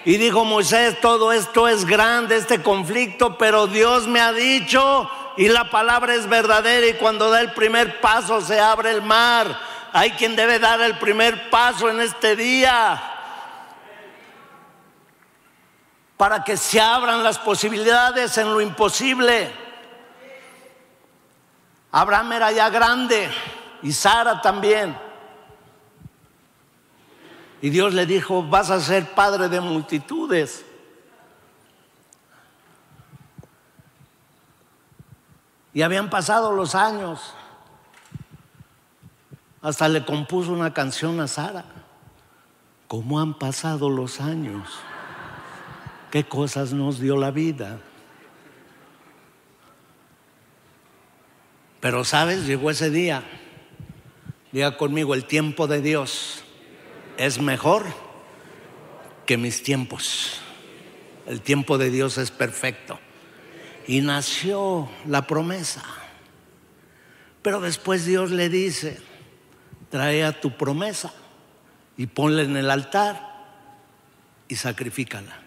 Y 0.05 0.17
dijo 0.17 0.45
Moisés, 0.45 1.01
todo 1.01 1.33
esto 1.33 1.69
es 1.69 1.85
grande, 1.85 2.37
este 2.37 2.61
conflicto, 2.61 3.39
pero 3.39 3.69
Dios 3.69 4.09
me 4.09 4.21
ha 4.21 4.33
dicho 4.33 5.09
y 5.37 5.49
la 5.49 5.71
palabra 5.71 6.15
es 6.15 6.29
verdadera 6.29 6.89
y 6.89 6.95
cuando 6.95 7.31
da 7.31 7.41
el 7.41 7.53
primer 7.53 8.01
paso 8.01 8.41
se 8.41 8.61
abre 8.61 8.91
el 8.91 9.01
mar. 9.03 9.47
Hay 9.93 10.11
quien 10.11 10.35
debe 10.35 10.59
dar 10.59 10.81
el 10.81 10.99
primer 10.99 11.49
paso 11.51 11.89
en 11.89 12.01
este 12.01 12.35
día 12.35 13.01
para 16.17 16.43
que 16.43 16.57
se 16.57 16.81
abran 16.81 17.23
las 17.23 17.39
posibilidades 17.39 18.37
en 18.39 18.53
lo 18.53 18.61
imposible. 18.61 19.53
Abraham 21.93 22.33
era 22.33 22.51
ya 22.51 22.69
grande 22.71 23.31
y 23.83 23.93
Sara 23.93 24.43
también. 24.43 25.04
Y 27.65 27.71
Dios 27.71 27.95
le 27.95 28.05
dijo, 28.05 28.43
vas 28.43 28.69
a 28.69 28.79
ser 28.79 29.15
padre 29.15 29.49
de 29.49 29.59
multitudes. 29.59 30.67
Y 35.73 35.81
habían 35.81 36.11
pasado 36.11 36.53
los 36.53 36.75
años. 36.75 37.33
Hasta 39.63 39.89
le 39.89 40.05
compuso 40.05 40.53
una 40.53 40.75
canción 40.75 41.19
a 41.21 41.27
Sara. 41.27 41.65
¿Cómo 42.87 43.19
han 43.19 43.33
pasado 43.33 43.89
los 43.89 44.21
años? 44.21 44.69
¿Qué 46.11 46.23
cosas 46.23 46.75
nos 46.75 47.01
dio 47.01 47.17
la 47.17 47.31
vida? 47.31 47.79
Pero 51.81 52.05
sabes, 52.05 52.45
llegó 52.47 52.71
ese 52.71 52.91
día. 52.91 53.25
Diga 54.53 54.77
conmigo, 54.77 55.15
el 55.15 55.25
tiempo 55.25 55.67
de 55.67 55.81
Dios 55.81 56.44
es 57.17 57.41
mejor 57.41 57.85
que 59.27 59.37
mis 59.37 59.63
tiempos. 59.63 60.41
El 61.27 61.41
tiempo 61.41 61.79
de 61.79 61.91
Dios 61.91 62.19
es 62.19 62.31
perfecto. 62.31 62.99
Y 63.87 64.01
nació 64.01 64.89
la 65.07 65.27
promesa. 65.27 65.83
Pero 67.43 67.61
después 67.61 68.07
Dios 68.07 68.31
le 68.31 68.49
dice, 68.49 69.01
trae 69.91 70.25
a 70.25 70.41
tu 70.41 70.57
promesa 70.57 71.13
y 71.97 72.07
ponla 72.07 72.43
en 72.43 72.57
el 72.57 72.71
altar 72.71 73.35
y 74.49 74.57
sacrifícala. 74.57 75.41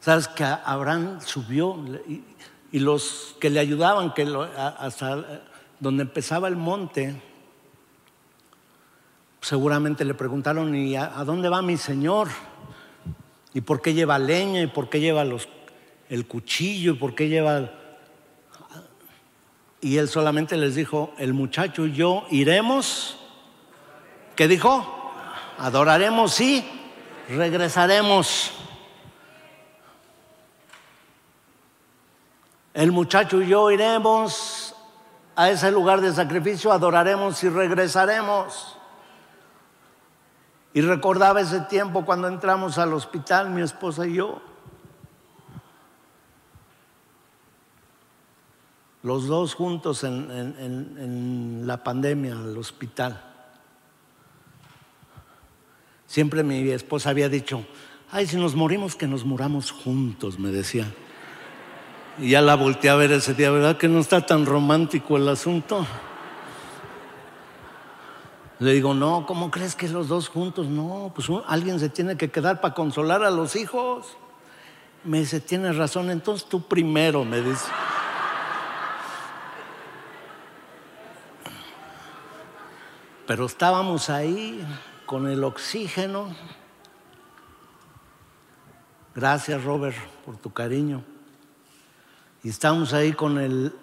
¿Sabes 0.00 0.28
que 0.28 0.44
Abraham 0.44 1.20
subió 1.24 1.76
y, 2.06 2.78
los 2.78 3.36
que 3.40 3.50
le 3.50 3.60
ayudaban, 3.60 4.14
que 4.14 4.22
hasta 4.56 5.42
donde 5.80 6.02
empezaba 6.02 6.46
el 6.46 6.56
monte, 6.56 7.20
seguramente 9.40 10.04
le 10.04 10.14
preguntaron, 10.14 10.74
¿y 10.76 10.94
a, 10.94 11.08
dónde 11.24 11.48
va 11.48 11.62
mi 11.62 11.78
señor? 11.78 12.28
¿Y 13.54 13.62
por 13.62 13.80
qué 13.80 13.94
lleva 13.94 14.18
leña? 14.18 14.62
¿Y 14.62 14.66
por 14.66 14.90
qué 14.90 15.00
lleva 15.00 15.24
el 16.08 16.26
cuchillo? 16.26 16.92
¿Y 16.92 16.96
por 16.96 17.14
qué 17.14 17.28
lleva... 17.28 17.72
Y 19.80 19.96
él 19.96 20.08
solamente 20.08 20.58
les 20.58 20.74
dijo, 20.74 21.14
el 21.16 21.32
muchacho 21.32 21.86
y 21.86 21.92
yo 21.92 22.26
iremos, 22.30 23.18
¿qué 24.36 24.46
dijo? 24.46 25.10
Adoraremos 25.56 26.38
y 26.42 26.62
regresaremos. 27.30 28.52
El 32.74 32.92
muchacho 32.92 33.40
y 33.40 33.48
yo 33.48 33.70
iremos 33.70 34.59
a 35.40 35.50
ese 35.50 35.70
lugar 35.70 36.02
de 36.02 36.12
sacrificio, 36.12 36.70
adoraremos 36.70 37.42
y 37.44 37.48
regresaremos. 37.48 38.76
Y 40.74 40.82
recordaba 40.82 41.40
ese 41.40 41.60
tiempo 41.62 42.04
cuando 42.04 42.28
entramos 42.28 42.76
al 42.76 42.92
hospital, 42.92 43.48
mi 43.48 43.62
esposa 43.62 44.06
y 44.06 44.16
yo. 44.16 44.42
Los 49.02 49.28
dos 49.28 49.54
juntos 49.54 50.04
en, 50.04 50.30
en 50.30 51.66
la 51.66 51.82
pandemia, 51.82 52.34
al 52.34 52.58
hospital. 52.58 53.18
Siempre 56.06 56.42
mi 56.42 56.68
esposa 56.68 57.08
había 57.08 57.30
dicho, 57.30 57.64
ay, 58.10 58.26
si 58.26 58.36
nos 58.36 58.54
morimos, 58.54 58.94
que 58.94 59.06
nos 59.06 59.24
muramos 59.24 59.70
juntos, 59.70 60.38
me 60.38 60.50
decía. 60.50 60.92
Y 62.20 62.32
ya 62.32 62.42
la 62.42 62.54
volteé 62.54 62.90
a 62.90 62.96
ver 62.96 63.12
ese 63.12 63.32
día, 63.32 63.50
¿verdad 63.50 63.78
que 63.78 63.88
no 63.88 63.98
está 63.98 64.26
tan 64.26 64.44
romántico 64.44 65.16
el 65.16 65.26
asunto? 65.26 65.86
Le 68.58 68.72
digo, 68.74 68.92
no, 68.92 69.24
¿cómo 69.26 69.50
crees 69.50 69.74
que 69.74 69.88
los 69.88 70.08
dos 70.08 70.28
juntos? 70.28 70.66
No, 70.66 71.12
pues 71.14 71.28
alguien 71.46 71.80
se 71.80 71.88
tiene 71.88 72.18
que 72.18 72.30
quedar 72.30 72.60
para 72.60 72.74
consolar 72.74 73.24
a 73.24 73.30
los 73.30 73.56
hijos. 73.56 74.18
Me 75.02 75.20
dice, 75.20 75.40
tienes 75.40 75.78
razón, 75.78 76.10
entonces 76.10 76.46
tú 76.46 76.60
primero, 76.68 77.24
me 77.24 77.40
dice. 77.40 77.70
Pero 83.26 83.46
estábamos 83.46 84.10
ahí 84.10 84.62
con 85.06 85.26
el 85.26 85.42
oxígeno. 85.42 86.36
Gracias, 89.14 89.64
Robert, 89.64 89.96
por 90.26 90.36
tu 90.36 90.52
cariño. 90.52 91.02
Y 92.42 92.48
estamos 92.48 92.94
ahí 92.94 93.12
con 93.12 93.38
el 93.38 93.74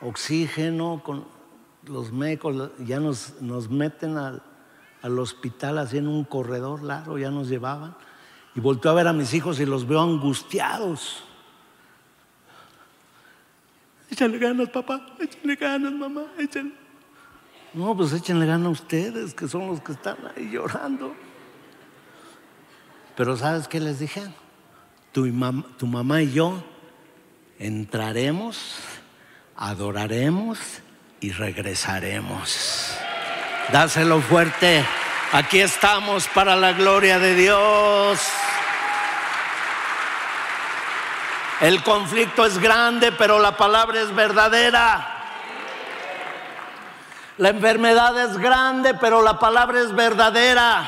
oxígeno, 0.00 1.02
con 1.04 1.24
los 1.86 2.12
médicos, 2.12 2.70
ya 2.78 3.00
nos, 3.00 3.40
nos 3.42 3.68
meten 3.68 4.16
al, 4.16 4.42
hospital 5.18 5.78
así 5.78 5.98
en 5.98 6.08
un 6.08 6.24
corredor 6.24 6.82
largo, 6.82 7.18
ya 7.18 7.30
nos 7.30 7.48
llevaban. 7.48 7.96
Y 8.54 8.60
volteo 8.60 8.92
a 8.92 8.94
ver 8.94 9.08
a 9.08 9.12
mis 9.12 9.34
hijos 9.34 9.58
y 9.58 9.66
los 9.66 9.86
veo 9.86 10.00
angustiados. 10.00 11.24
Échale 14.08 14.38
ganas, 14.38 14.68
papá, 14.70 15.04
échale 15.18 15.56
ganas, 15.56 15.92
mamá, 15.92 16.26
échale. 16.38 16.72
No, 17.74 17.96
pues 17.96 18.12
échenle 18.12 18.46
ganas 18.46 18.68
a 18.68 18.70
ustedes, 18.70 19.34
que 19.34 19.48
son 19.48 19.66
los 19.66 19.80
que 19.80 19.92
están 19.92 20.16
ahí 20.36 20.48
llorando. 20.48 21.12
Pero 23.16 23.36
¿sabes 23.36 23.66
qué 23.66 23.80
les 23.80 23.98
dije? 23.98 24.22
Tu, 25.10 25.28
tu 25.76 25.86
mamá 25.86 26.22
y 26.22 26.32
yo 26.32 26.62
entraremos, 27.58 28.76
adoraremos 29.56 30.58
y 31.20 31.32
regresaremos. 31.32 32.96
Dáselo 33.72 34.20
fuerte. 34.20 34.84
Aquí 35.32 35.60
estamos 35.60 36.28
para 36.28 36.54
la 36.54 36.72
gloria 36.72 37.18
de 37.18 37.34
Dios. 37.34 38.20
El 41.60 41.82
conflicto 41.82 42.44
es 42.44 42.58
grande, 42.58 43.12
pero 43.12 43.38
la 43.38 43.56
palabra 43.56 44.00
es 44.00 44.14
verdadera. 44.14 45.10
La 47.38 47.48
enfermedad 47.48 48.30
es 48.30 48.38
grande, 48.38 48.94
pero 48.94 49.22
la 49.22 49.38
palabra 49.38 49.80
es 49.80 49.92
verdadera. 49.94 50.84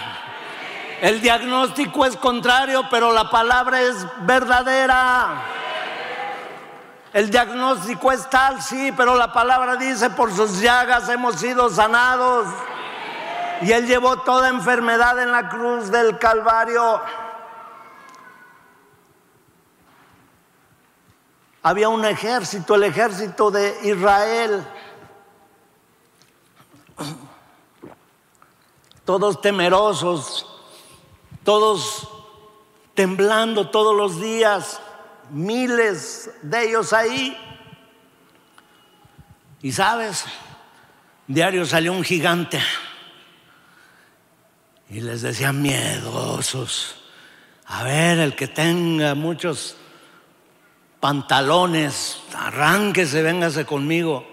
El 1.00 1.20
diagnóstico 1.20 2.06
es 2.06 2.16
contrario, 2.16 2.86
pero 2.90 3.12
la 3.12 3.30
palabra 3.30 3.80
es 3.80 3.96
verdadera. 4.20 5.42
El 7.16 7.30
diagnóstico 7.30 8.12
es 8.12 8.28
tal, 8.28 8.60
sí, 8.60 8.92
pero 8.94 9.14
la 9.14 9.32
palabra 9.32 9.76
dice, 9.76 10.10
por 10.10 10.30
sus 10.36 10.60
llagas 10.60 11.08
hemos 11.08 11.36
sido 11.36 11.70
sanados. 11.70 12.46
Y 13.62 13.72
Él 13.72 13.86
llevó 13.86 14.18
toda 14.18 14.50
enfermedad 14.50 15.22
en 15.22 15.32
la 15.32 15.48
cruz 15.48 15.90
del 15.90 16.18
Calvario. 16.18 17.00
Había 21.62 21.88
un 21.88 22.04
ejército, 22.04 22.74
el 22.74 22.82
ejército 22.82 23.50
de 23.50 23.78
Israel. 23.84 24.62
Todos 29.06 29.40
temerosos, 29.40 30.44
todos 31.44 32.10
temblando 32.92 33.70
todos 33.70 33.96
los 33.96 34.20
días, 34.20 34.82
miles 35.30 36.30
de 36.42 36.68
ellos 36.68 36.92
ahí. 36.92 37.36
Y 39.62 39.72
sabes, 39.72 40.24
diario 41.26 41.64
salió 41.66 41.92
un 41.92 42.04
gigante 42.04 42.60
y 44.88 45.00
les 45.00 45.22
decía 45.22 45.52
miedosos, 45.52 47.02
a 47.66 47.82
ver, 47.82 48.18
el 48.18 48.36
que 48.36 48.46
tenga 48.46 49.14
muchos 49.14 49.76
pantalones, 51.00 52.22
arránquese, 52.34 53.22
véngase 53.22 53.64
conmigo. 53.64 54.26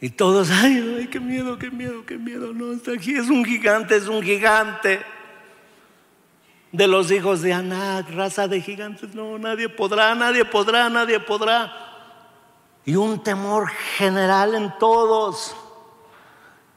Y 0.00 0.10
todos, 0.10 0.50
ay, 0.50 0.96
ay, 0.98 1.06
qué 1.08 1.20
miedo, 1.20 1.58
qué 1.58 1.70
miedo, 1.70 2.06
qué 2.06 2.16
miedo. 2.16 2.54
No, 2.54 2.72
está 2.72 2.92
aquí 2.92 3.16
es 3.16 3.28
un 3.28 3.44
gigante, 3.44 3.96
es 3.96 4.06
un 4.06 4.22
gigante. 4.22 5.04
De 6.72 6.86
los 6.86 7.10
hijos 7.10 7.40
de 7.40 7.54
Anak, 7.54 8.10
raza 8.10 8.46
de 8.46 8.60
gigantes, 8.60 9.14
no, 9.14 9.38
nadie 9.38 9.68
podrá, 9.68 10.14
nadie 10.14 10.44
podrá, 10.44 10.90
nadie 10.90 11.18
podrá. 11.18 11.72
Y 12.84 12.96
un 12.96 13.22
temor 13.22 13.68
general 13.96 14.54
en 14.54 14.78
todos. 14.78 15.56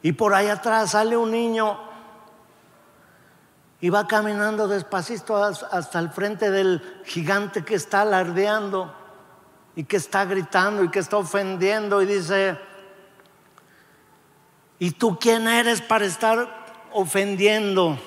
Y 0.02 0.14
por 0.14 0.34
ahí 0.34 0.48
atrás 0.48 0.92
sale 0.92 1.18
un 1.18 1.32
niño 1.32 1.78
y 3.82 3.90
va 3.90 4.08
caminando 4.08 4.68
despacito 4.68 5.44
hasta 5.44 6.00
el 6.00 6.10
frente 6.12 6.52
del 6.52 7.02
gigante 7.06 7.66
que 7.66 7.76
está 7.76 8.02
alardeando 8.02 8.94
y 9.76 9.84
que 9.84 9.98
está 9.98 10.26
gritando 10.26 10.84
y 10.84 10.90
que 10.90 11.00
está 11.00 11.18
ofendiendo 11.18 12.02
y 12.02 12.06
dice, 12.06 12.58
¿y 14.80 14.92
tú 14.92 15.18
quién 15.20 15.48
eres 15.48 15.82
para 15.82 16.06
estar 16.06 16.88
ofendiendo 16.94 17.98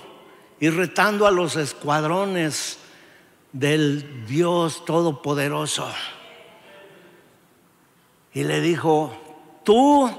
y 0.60 0.70
retando 0.70 1.26
a 1.26 1.30
los 1.30 1.56
escuadrones 1.56 2.78
del 3.52 4.26
Dios 4.26 4.84
Todopoderoso? 4.84 5.88
Y 8.32 8.44
le 8.44 8.60
dijo, 8.60 9.60
tú 9.64 10.10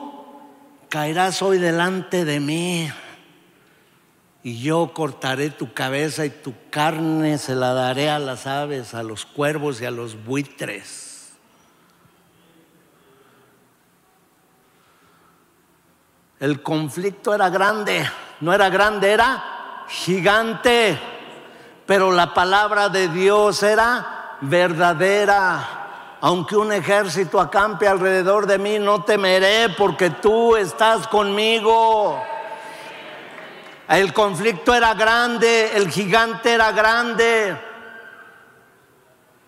caerás 0.89 1.41
hoy 1.41 1.57
delante 1.57 2.23
de 2.23 2.39
mí 2.39 2.89
y 4.43 4.61
yo 4.61 4.91
cortaré 4.93 5.49
tu 5.49 5.73
cabeza 5.73 6.25
y 6.25 6.29
tu 6.29 6.53
carne 6.69 7.37
se 7.37 7.55
la 7.55 7.73
daré 7.73 8.09
a 8.09 8.19
las 8.19 8.45
aves, 8.45 8.93
a 8.93 9.03
los 9.03 9.25
cuervos 9.25 9.81
y 9.81 9.85
a 9.85 9.91
los 9.91 10.23
buitres. 10.23 11.33
El 16.39 16.61
conflicto 16.61 17.33
era 17.33 17.49
grande, 17.49 18.07
no 18.39 18.53
era 18.53 18.69
grande, 18.69 19.11
era 19.11 19.54
gigante, 19.87 20.99
pero 21.85 22.11
la 22.11 22.33
palabra 22.33 22.89
de 22.89 23.07
Dios 23.07 23.61
era 23.63 24.37
verdadera. 24.41 26.17
Aunque 26.21 26.55
un 26.55 26.71
ejército 26.71 27.39
acampe 27.39 27.87
alrededor 27.87 28.47
de 28.47 28.57
mí, 28.57 28.79
no 28.79 29.03
temeré 29.03 29.69
porque 29.69 30.09
tú 30.09 30.55
estás 30.55 31.07
conmigo. 31.07 32.19
El 33.87 34.13
conflicto 34.13 34.73
era 34.73 34.95
grande, 34.95 35.71
el 35.75 35.91
gigante 35.91 36.53
era 36.53 36.71
grande, 36.71 37.55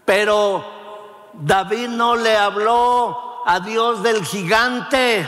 pero 0.05 0.63
David 1.33 1.87
no 1.89 2.15
le 2.15 2.37
habló 2.37 3.41
a 3.47 3.59
Dios 3.59 4.03
del 4.03 4.23
gigante. 4.23 5.27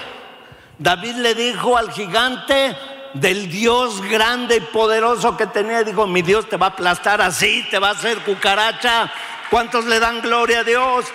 David 0.77 1.15
le 1.15 1.33
dijo 1.33 1.75
al 1.75 1.91
gigante 1.91 2.77
del 3.13 3.49
Dios 3.49 4.01
grande 4.01 4.57
y 4.57 4.61
poderoso 4.61 5.35
que 5.37 5.47
tenía. 5.47 5.83
Dijo, 5.83 6.07
mi 6.07 6.21
Dios 6.21 6.47
te 6.47 6.57
va 6.57 6.67
a 6.67 6.69
aplastar 6.69 7.21
así, 7.21 7.65
te 7.69 7.79
va 7.79 7.89
a 7.89 7.91
hacer 7.91 8.19
cucaracha. 8.23 9.11
¿Cuántos 9.49 9.85
le 9.85 9.99
dan 9.99 10.21
gloria 10.21 10.59
a 10.59 10.63
Dios? 10.63 11.05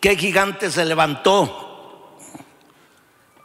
¿Qué 0.00 0.16
gigante 0.16 0.70
se 0.70 0.84
levantó? 0.84 2.18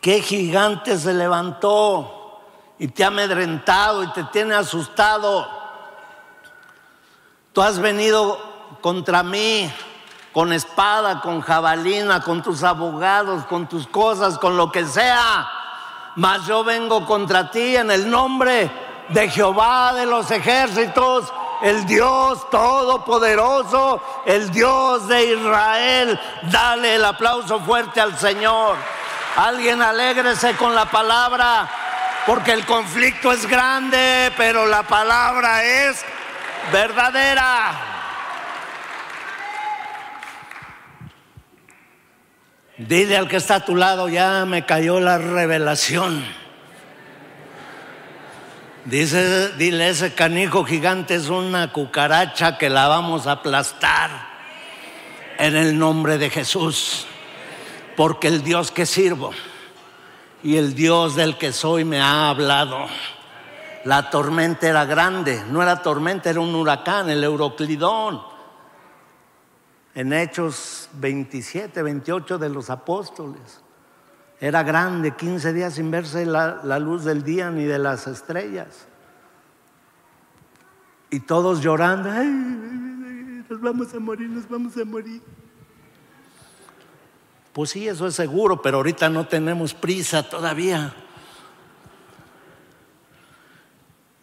¿Qué 0.01 0.21
gigante 0.21 0.97
se 0.97 1.13
levantó 1.13 2.41
y 2.77 2.89
te 2.89 3.03
ha 3.03 3.07
amedrentado 3.07 4.03
y 4.03 4.11
te 4.11 4.25
tiene 4.25 4.55
asustado? 4.55 5.47
Tú 7.53 7.61
has 7.61 7.79
venido 7.79 8.48
contra 8.81 9.23
mí 9.23 9.71
con 10.31 10.53
espada, 10.53 11.21
con 11.21 11.41
jabalina, 11.41 12.21
con 12.21 12.41
tus 12.41 12.63
abogados, 12.63 13.45
con 13.45 13.67
tus 13.67 13.87
cosas, 13.87 14.37
con 14.37 14.57
lo 14.57 14.71
que 14.71 14.85
sea. 14.85 15.49
Mas 16.15 16.45
yo 16.45 16.63
vengo 16.63 17.05
contra 17.05 17.49
ti 17.51 17.75
en 17.75 17.91
el 17.91 18.09
nombre 18.09 18.69
de 19.09 19.29
Jehová 19.29 19.93
de 19.93 20.05
los 20.05 20.29
ejércitos 20.31 21.31
el 21.61 21.85
Dios 21.85 22.49
todopoderoso, 22.49 24.01
el 24.25 24.49
Dios 24.51 25.07
de 25.07 25.33
Israel. 25.33 26.19
Dale 26.43 26.95
el 26.95 27.05
aplauso 27.05 27.59
fuerte 27.59 27.99
al 27.99 28.17
Señor. 28.17 28.77
Alguien 29.35 29.81
alégrese 29.81 30.55
con 30.55 30.73
la 30.75 30.85
palabra, 30.85 31.69
porque 32.25 32.53
el 32.53 32.65
conflicto 32.65 33.31
es 33.31 33.45
grande, 33.45 34.31
pero 34.37 34.65
la 34.65 34.83
palabra 34.83 35.63
es 35.63 36.03
verdadera. 36.71 37.98
Dile 42.79 43.17
al 43.17 43.27
que 43.27 43.35
está 43.35 43.55
a 43.55 43.65
tu 43.65 43.75
lado, 43.75 44.07
ya 44.07 44.45
me 44.45 44.65
cayó 44.65 45.01
la 45.01 45.17
revelación. 45.17 46.23
Dice, 48.85 49.49
dile, 49.57 49.89
ese 49.89 50.13
canijo 50.13 50.63
gigante 50.63 51.15
es 51.15 51.27
una 51.27 51.73
cucaracha 51.73 52.57
que 52.57 52.69
la 52.69 52.87
vamos 52.87 53.27
a 53.27 53.33
aplastar 53.33 54.09
en 55.37 55.57
el 55.57 55.77
nombre 55.77 56.17
de 56.17 56.29
Jesús. 56.29 57.05
Porque 57.97 58.29
el 58.29 58.45
Dios 58.45 58.71
que 58.71 58.85
sirvo 58.85 59.31
y 60.41 60.55
el 60.55 60.73
Dios 60.73 61.17
del 61.17 61.37
que 61.37 61.51
soy 61.51 61.83
me 61.83 61.99
ha 61.99 62.29
hablado. 62.29 62.87
La 63.83 64.09
tormenta 64.09 64.69
era 64.69 64.85
grande, 64.85 65.43
no 65.49 65.61
era 65.61 65.81
tormenta, 65.81 66.29
era 66.29 66.39
un 66.39 66.55
huracán, 66.55 67.09
el 67.09 67.25
Euroclidón. 67.25 68.28
En 69.95 70.13
Hechos 70.13 70.89
27, 70.93 71.81
28 71.81 72.37
de 72.37 72.49
los 72.49 72.69
apóstoles. 72.69 73.61
Era 74.39 74.63
grande, 74.63 75.15
15 75.15 75.51
días 75.51 75.73
sin 75.73 75.91
verse 75.91 76.25
la, 76.25 76.79
luz 76.79 77.03
del 77.03 77.23
día 77.23 77.51
ni 77.51 77.65
de 77.65 77.79
las 77.79 78.07
estrellas. 78.07 78.87
Y 81.09 81.21
todos 81.21 81.61
llorando, 81.61 82.09
Ay, 82.09 82.27
nos 83.49 83.59
vamos 83.59 83.93
a 83.93 83.99
morir, 83.99 84.29
nos 84.29 84.47
vamos 84.47 84.77
a 84.77 84.85
morir. 84.85 85.21
Pues 87.51 87.71
sí, 87.71 87.87
eso 87.87 88.07
es 88.07 88.15
seguro, 88.15 88.61
pero 88.61 88.77
ahorita 88.77 89.09
no 89.09 89.27
tenemos 89.27 89.73
prisa 89.73 90.23
todavía. 90.23 90.93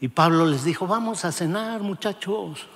Y 0.01 0.09
Pablo 0.09 0.47
les 0.47 0.64
dijo, 0.64 0.87
vamos 0.87 1.25
a 1.25 1.33
cenar 1.33 1.81
muchachos. 1.81 2.67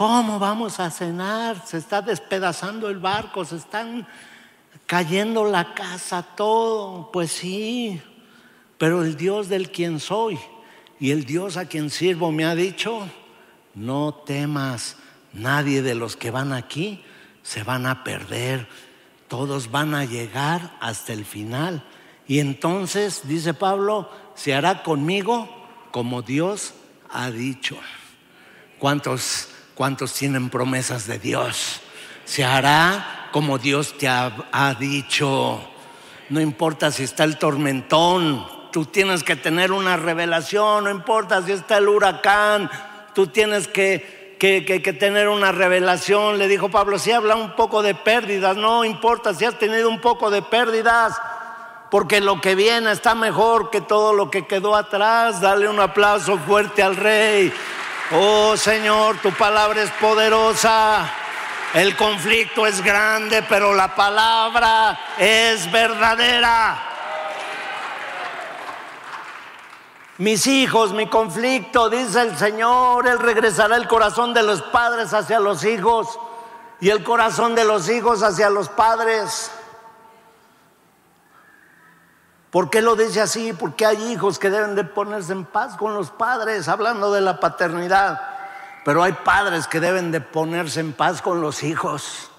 ¿Cómo 0.00 0.38
vamos 0.38 0.80
a 0.80 0.90
cenar? 0.90 1.62
Se 1.66 1.76
está 1.76 2.00
despedazando 2.00 2.88
el 2.88 2.96
barco, 2.96 3.44
se 3.44 3.56
están 3.56 4.08
cayendo 4.86 5.44
la 5.44 5.74
casa, 5.74 6.22
todo, 6.22 7.12
pues 7.12 7.30
sí, 7.30 8.00
pero 8.78 9.04
el 9.04 9.14
Dios 9.18 9.50
del 9.50 9.70
quien 9.70 10.00
soy 10.00 10.38
y 10.98 11.10
el 11.10 11.26
Dios 11.26 11.58
a 11.58 11.66
quien 11.66 11.90
sirvo 11.90 12.32
me 12.32 12.46
ha 12.46 12.54
dicho, 12.54 13.06
no 13.74 14.14
temas, 14.14 14.96
nadie 15.34 15.82
de 15.82 15.94
los 15.94 16.16
que 16.16 16.30
van 16.30 16.54
aquí 16.54 17.04
se 17.42 17.62
van 17.62 17.84
a 17.84 18.02
perder, 18.02 18.68
todos 19.28 19.70
van 19.70 19.94
a 19.94 20.06
llegar 20.06 20.78
hasta 20.80 21.12
el 21.12 21.26
final 21.26 21.84
Y 22.26 22.38
entonces, 22.38 23.28
dice 23.28 23.52
Pablo, 23.52 24.10
se 24.34 24.54
hará 24.54 24.82
conmigo 24.82 25.46
como 25.90 26.22
Dios 26.22 26.72
ha 27.10 27.30
dicho. 27.30 27.76
¿Cuántos, 28.78 29.49
cuántos 29.80 30.12
tienen 30.12 30.50
promesas 30.50 31.06
de 31.06 31.18
Dios? 31.18 31.80
Se 32.26 32.44
hará 32.44 33.30
como 33.32 33.56
Dios 33.56 33.96
te 33.96 34.08
ha 34.08 34.76
dicho. 34.78 35.58
No 36.28 36.38
importa 36.38 36.90
si 36.90 37.04
está 37.04 37.24
el 37.24 37.38
tormentón, 37.38 38.46
tú 38.72 38.84
tienes 38.84 39.24
que 39.24 39.36
tener 39.36 39.72
una 39.72 39.96
revelación, 39.96 40.84
no 40.84 40.90
importa 40.90 41.40
si 41.40 41.52
está 41.52 41.78
el 41.78 41.88
huracán, 41.88 42.70
tú 43.14 43.28
tienes 43.28 43.68
que, 43.68 44.36
que, 44.38 44.96
tener 45.00 45.30
una 45.30 45.50
revelación. 45.50 46.36
Le 46.36 46.46
dijo 46.46 46.68
Pablo, 46.68 46.98
si 46.98 47.12
habla 47.12 47.34
un 47.34 47.56
poco 47.56 47.80
de 47.80 47.94
pérdidas, 47.94 48.58
no 48.58 48.84
importa 48.84 49.32
si 49.32 49.46
has 49.46 49.58
tenido 49.58 49.88
un 49.88 50.02
poco 50.02 50.30
de 50.30 50.42
pérdidas, 50.42 51.18
porque 51.90 52.20
lo 52.20 52.38
que 52.42 52.54
viene 52.54 52.92
está 52.92 53.14
mejor 53.14 53.70
que 53.70 53.80
todo 53.80 54.12
lo 54.12 54.30
que 54.30 54.46
quedó 54.46 54.76
atrás. 54.76 55.40
Dale 55.40 55.70
un 55.70 55.80
aplauso 55.80 56.36
fuerte 56.36 56.82
al 56.82 56.96
rey. 56.96 57.50
Oh 58.12 58.56
Señor, 58.56 59.18
tu 59.18 59.32
palabra 59.32 59.82
es 59.82 59.90
poderosa. 59.92 61.08
El 61.74 61.96
conflicto 61.96 62.66
es 62.66 62.82
grande, 62.82 63.44
pero 63.48 63.72
la 63.72 63.94
palabra 63.94 64.98
es 65.16 65.70
verdadera. 65.70 66.82
Mis 70.18 70.46
hijos, 70.48 70.92
mi 70.92 71.06
conflicto, 71.06 71.88
dice 71.88 72.22
el 72.22 72.36
Señor, 72.36 73.06
Él 73.06 73.20
regresará 73.20 73.76
el 73.76 73.86
corazón 73.86 74.34
de 74.34 74.42
los 74.42 74.60
padres 74.60 75.14
hacia 75.14 75.38
los 75.38 75.64
hijos 75.64 76.18
y 76.80 76.90
el 76.90 77.04
corazón 77.04 77.54
de 77.54 77.64
los 77.64 77.88
hijos 77.88 78.24
hacia 78.24 78.50
los 78.50 78.68
padres. 78.68 79.52
¿Por 82.50 82.68
qué 82.68 82.82
lo 82.82 82.96
dice 82.96 83.20
así? 83.20 83.52
Porque 83.52 83.86
hay 83.86 84.12
hijos 84.12 84.38
que 84.38 84.50
deben 84.50 84.74
de 84.74 84.82
ponerse 84.82 85.32
en 85.32 85.44
paz 85.44 85.76
con 85.76 85.94
los 85.94 86.10
padres, 86.10 86.68
hablando 86.68 87.12
de 87.12 87.20
la 87.20 87.38
paternidad. 87.38 88.20
Pero 88.84 89.04
hay 89.04 89.12
padres 89.12 89.68
que 89.68 89.78
deben 89.78 90.10
de 90.10 90.20
ponerse 90.20 90.80
en 90.80 90.92
paz 90.92 91.22
con 91.22 91.40
los 91.40 91.62
hijos. 91.62 92.30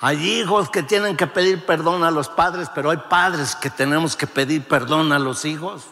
Hay 0.00 0.40
hijos 0.40 0.70
que 0.70 0.82
tienen 0.82 1.16
que 1.16 1.26
pedir 1.26 1.64
perdón 1.64 2.02
a 2.02 2.10
los 2.10 2.28
padres, 2.28 2.68
pero 2.74 2.90
hay 2.90 2.98
padres 3.08 3.54
que 3.54 3.70
tenemos 3.70 4.16
que 4.16 4.26
pedir 4.26 4.66
perdón 4.66 5.12
a 5.12 5.18
los 5.18 5.44
hijos. 5.44 5.84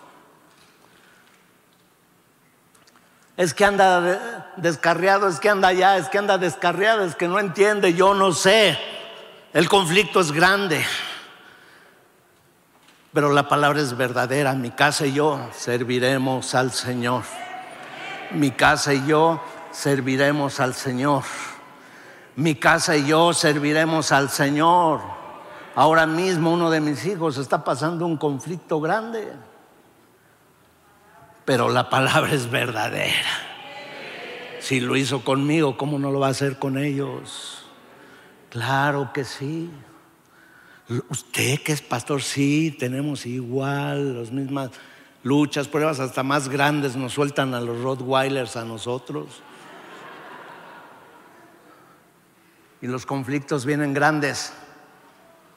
Es 3.37 3.55
que 3.55 3.65
anda 3.65 4.53
descarriado, 4.57 5.29
es 5.29 5.41
que 5.41 5.49
anda 5.49 5.69
allá, 5.69 5.97
es 5.97 6.09
que 6.09 6.19
anda 6.19 6.37
descarriado, 6.37 7.05
es 7.05 7.15
que 7.15 7.29
no 7.29 7.39
entiende, 7.39 7.95
yo 7.95 8.15
no 8.15 8.33
sé. 8.33 8.79
El 9.53 9.69
conflicto 9.69 10.21
es 10.21 10.33
grande. 10.33 10.85
Pero 13.15 13.33
la 13.33 13.49
palabra 13.49 13.81
es 13.81 13.97
verdadera. 13.97 14.53
Mi 14.53 14.73
casa 14.73 15.07
y 15.07 15.15
yo 15.15 15.41
serviremos 15.55 16.55
al 16.55 16.73
Señor 16.73 17.23
mi 18.35 18.51
casa 18.51 18.93
y 18.95 19.07
yo 19.07 19.41
serviremos 19.71 20.61
al 20.61 20.75
Señor. 20.75 21.23
Mi 22.37 22.57
casa 22.57 22.97
y 22.97 23.07
yo 23.07 23.33
serviremos 23.33 24.13
al 24.13 24.29
Señor. 24.29 25.01
Ahora 25.75 26.07
mismo 26.07 26.53
uno 26.53 26.71
de 26.71 26.81
mis 26.81 27.05
hijos 27.07 27.39
está 27.39 27.65
pasando 27.65 28.07
un 28.07 28.17
conflicto 28.17 28.81
grande, 28.81 29.33
pero 31.45 31.69
la 31.69 31.89
palabra 31.89 32.33
es 32.33 32.51
verdadera. 32.51 33.31
Si 34.61 34.81
lo 34.81 34.97
hizo 34.97 35.25
conmigo, 35.25 35.77
¿cómo 35.77 35.99
no 35.99 36.11
lo 36.11 36.21
va 36.21 36.29
a 36.29 36.31
hacer 36.31 36.59
con 36.59 36.79
ellos? 36.79 37.67
Claro 38.51 39.11
que 39.13 39.25
sí. 39.25 39.71
Usted 40.89 41.61
que 41.61 41.73
es 41.73 41.81
pastor, 41.81 42.23
sí, 42.23 42.77
tenemos 42.79 43.25
igual, 43.25 44.21
las 44.21 44.31
mismas 44.31 44.71
luchas, 45.23 45.67
pruebas 45.67 45.99
hasta 45.99 46.23
más 46.23 46.49
grandes 46.49 46.95
nos 46.95 47.15
sueltan 47.15 47.55
a 47.55 47.61
los 47.61 47.81
Rottweilers 47.81 48.57
a 48.57 48.65
nosotros. 48.65 49.43
Y 52.83 52.87
los 52.87 53.07
conflictos 53.07 53.65
vienen 53.65 53.95
grandes, 53.95 54.53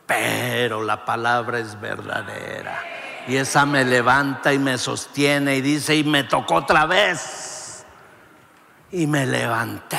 pero 0.06 0.82
la 0.82 1.04
palabra 1.04 1.60
es 1.60 1.80
verdadera. 1.80 2.82
Y 3.28 3.36
esa 3.36 3.66
me 3.66 3.84
levanta 3.84 4.54
y 4.54 4.60
me 4.60 4.78
sostiene 4.78 5.58
y 5.58 5.62
dice, 5.62 5.98
y 5.98 6.06
me 6.06 6.24
tocó 6.24 6.56
otra 6.56 6.86
vez. 6.86 7.86
Y 8.94 9.06
me 9.06 9.26
levanté. 9.26 9.98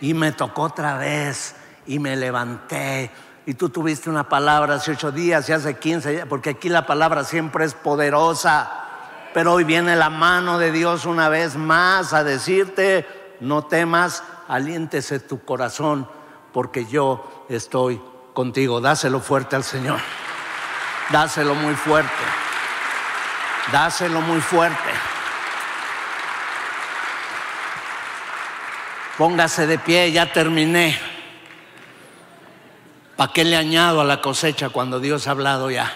Y 0.00 0.12
me 0.12 0.32
tocó 0.32 0.62
otra 0.62 0.96
vez. 0.96 1.54
Y 1.86 2.00
me 2.00 2.16
levanté 2.16 3.12
y 3.46 3.54
tú 3.54 3.68
tuviste 3.68 4.08
una 4.08 4.28
palabra 4.28 4.76
hace 4.76 4.92
ocho 4.92 5.12
días 5.12 5.48
y 5.48 5.52
hace 5.52 5.78
quince, 5.78 6.24
porque 6.26 6.50
aquí 6.50 6.68
la 6.68 6.86
palabra 6.86 7.24
siempre 7.24 7.64
es 7.64 7.74
poderosa. 7.74 8.80
Pero 9.34 9.52
hoy 9.52 9.64
viene 9.64 9.96
la 9.96 10.10
mano 10.10 10.58
de 10.58 10.70
Dios 10.72 11.04
una 11.04 11.28
vez 11.28 11.56
más 11.56 12.12
a 12.12 12.24
decirte, 12.24 13.06
no 13.40 13.64
temas, 13.64 14.22
aliéntese 14.48 15.20
tu 15.20 15.44
corazón, 15.44 16.08
porque 16.52 16.86
yo 16.86 17.46
estoy 17.48 18.00
contigo. 18.32 18.80
Dáselo 18.80 19.20
fuerte 19.20 19.56
al 19.56 19.64
Señor. 19.64 19.98
Dáselo 21.10 21.54
muy 21.54 21.74
fuerte. 21.74 22.10
Dáselo 23.72 24.20
muy 24.20 24.40
fuerte. 24.40 24.90
Póngase 29.18 29.66
de 29.66 29.78
pie, 29.78 30.12
ya 30.12 30.32
terminé. 30.32 31.13
¿Para 33.16 33.32
qué 33.32 33.44
le 33.44 33.56
añado 33.56 34.00
a 34.00 34.04
la 34.04 34.20
cosecha 34.20 34.70
cuando 34.70 34.98
Dios 34.98 35.28
ha 35.28 35.32
hablado 35.32 35.70
ya? 35.70 35.92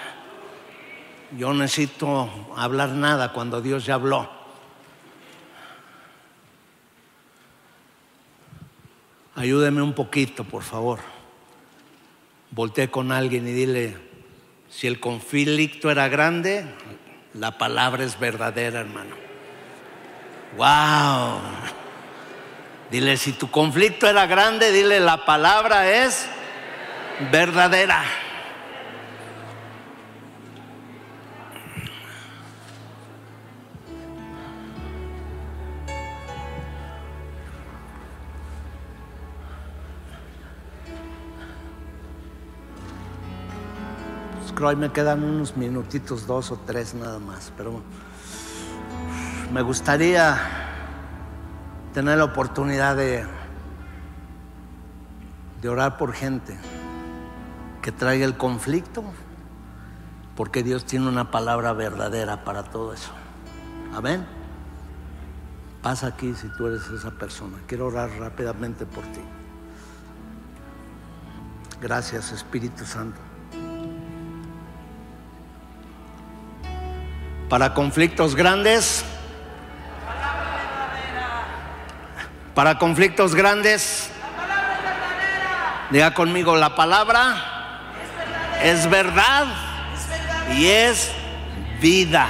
Yo 1.36 1.52
necesito 1.52 2.30
hablar 2.56 2.90
nada 2.90 3.32
cuando 3.32 3.60
Dios 3.60 3.84
ya 3.84 3.94
habló. 3.94 4.30
Ayúdeme 9.34 9.82
un 9.82 9.94
poquito, 9.94 10.44
por 10.44 10.62
favor. 10.62 11.00
Volté 12.50 12.90
con 12.90 13.12
alguien 13.12 13.46
y 13.46 13.52
dile, 13.52 13.96
si 14.70 14.86
el 14.86 15.00
conflicto 15.00 15.90
era 15.90 16.08
grande, 16.08 16.64
la 17.34 17.58
palabra 17.58 18.04
es 18.04 18.18
verdadera, 18.18 18.80
hermano. 18.80 19.16
Wow. 20.56 21.40
Dile, 22.90 23.16
si 23.16 23.32
tu 23.32 23.50
conflicto 23.50 24.06
era 24.06 24.26
grande, 24.26 24.72
dile, 24.72 24.98
la 24.98 25.24
palabra 25.24 25.90
es 26.04 26.28
verdadera. 27.30 28.02
Pues 44.56 44.76
me 44.76 44.90
quedan 44.90 45.22
unos 45.22 45.56
minutitos, 45.56 46.26
dos 46.26 46.50
o 46.50 46.56
tres 46.56 46.92
nada 46.94 47.18
más, 47.20 47.52
pero 47.56 47.80
me 49.52 49.62
gustaría 49.62 50.36
tener 51.94 52.18
la 52.18 52.24
oportunidad 52.24 52.96
de 52.96 53.24
orar 55.68 55.96
por 55.96 56.12
gente 56.12 56.56
traiga 57.92 58.24
el 58.24 58.36
conflicto, 58.36 59.04
porque 60.36 60.62
Dios 60.62 60.84
tiene 60.84 61.08
una 61.08 61.30
palabra 61.30 61.72
verdadera 61.72 62.44
para 62.44 62.64
todo 62.64 62.92
eso. 62.92 63.10
Amén. 63.94 64.26
Pasa 65.82 66.08
aquí 66.08 66.34
si 66.34 66.48
tú 66.48 66.66
eres 66.66 66.88
esa 66.88 67.12
persona. 67.12 67.58
Quiero 67.66 67.86
orar 67.86 68.10
rápidamente 68.18 68.84
por 68.84 69.04
ti. 69.04 69.20
Gracias 71.80 72.32
Espíritu 72.32 72.84
Santo. 72.84 73.18
Para 77.48 77.72
conflictos 77.72 78.34
grandes, 78.34 79.04
para 82.54 82.78
conflictos 82.78 83.34
grandes, 83.34 84.10
diga 85.90 86.12
conmigo 86.12 86.56
la 86.56 86.74
palabra 86.74 87.57
es 88.62 88.88
verdad 88.88 89.46
y 90.54 90.66
es 90.66 91.10
vida. 91.80 92.28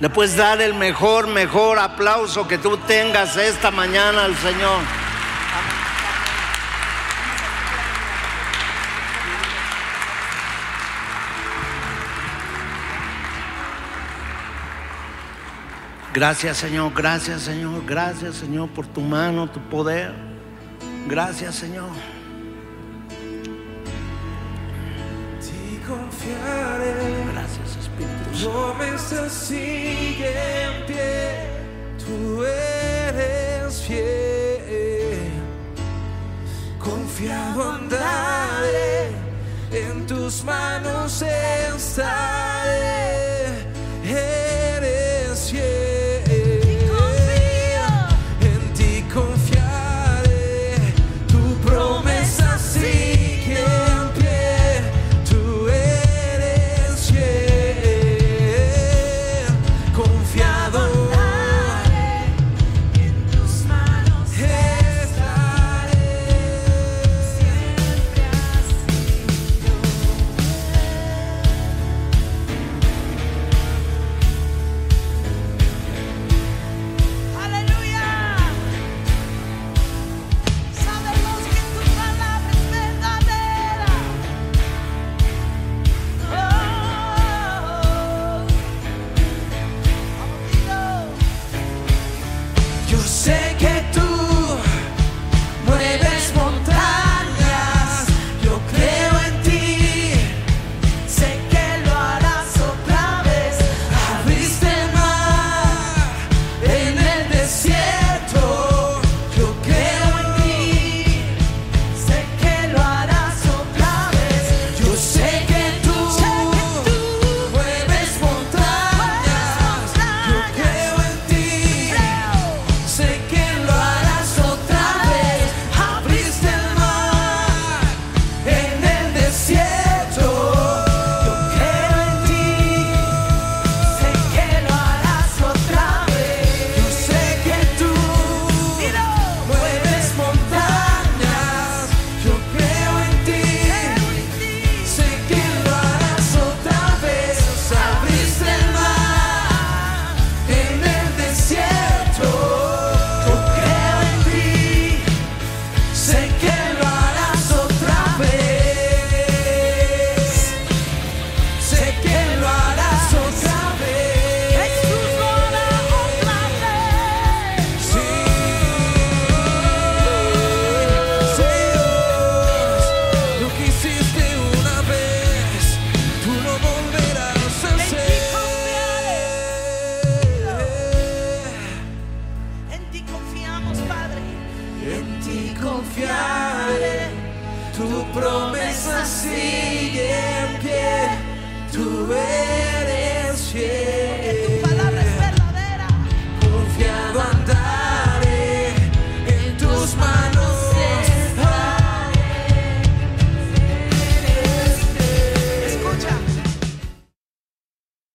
Le 0.00 0.10
puedes 0.10 0.36
dar 0.36 0.60
el 0.60 0.74
mejor, 0.74 1.28
mejor 1.28 1.78
aplauso 1.78 2.48
que 2.48 2.58
tú 2.58 2.76
tengas 2.78 3.36
esta 3.36 3.70
mañana 3.70 4.24
al 4.24 4.36
Señor. 4.36 4.80
Gracias 16.12 16.58
Señor, 16.58 16.92
gracias 16.94 17.42
Señor, 17.42 17.84
gracias 17.84 18.36
Señor 18.36 18.68
por 18.68 18.86
tu 18.86 19.00
mano, 19.00 19.50
tu 19.50 19.58
poder. 19.68 20.12
Gracias 21.08 21.56
Señor. 21.56 22.13
Promesa 28.44 29.26
sigue 29.30 30.34
en 30.64 30.84
pie, 30.86 31.48
tú 31.98 32.44
eres 32.44 33.80
fiel. 33.80 35.32
Confiado 36.78 37.72
andaré, 37.72 39.08
en 39.72 40.06
tus 40.06 40.44
manos 40.44 41.22
estaré. 41.22 43.13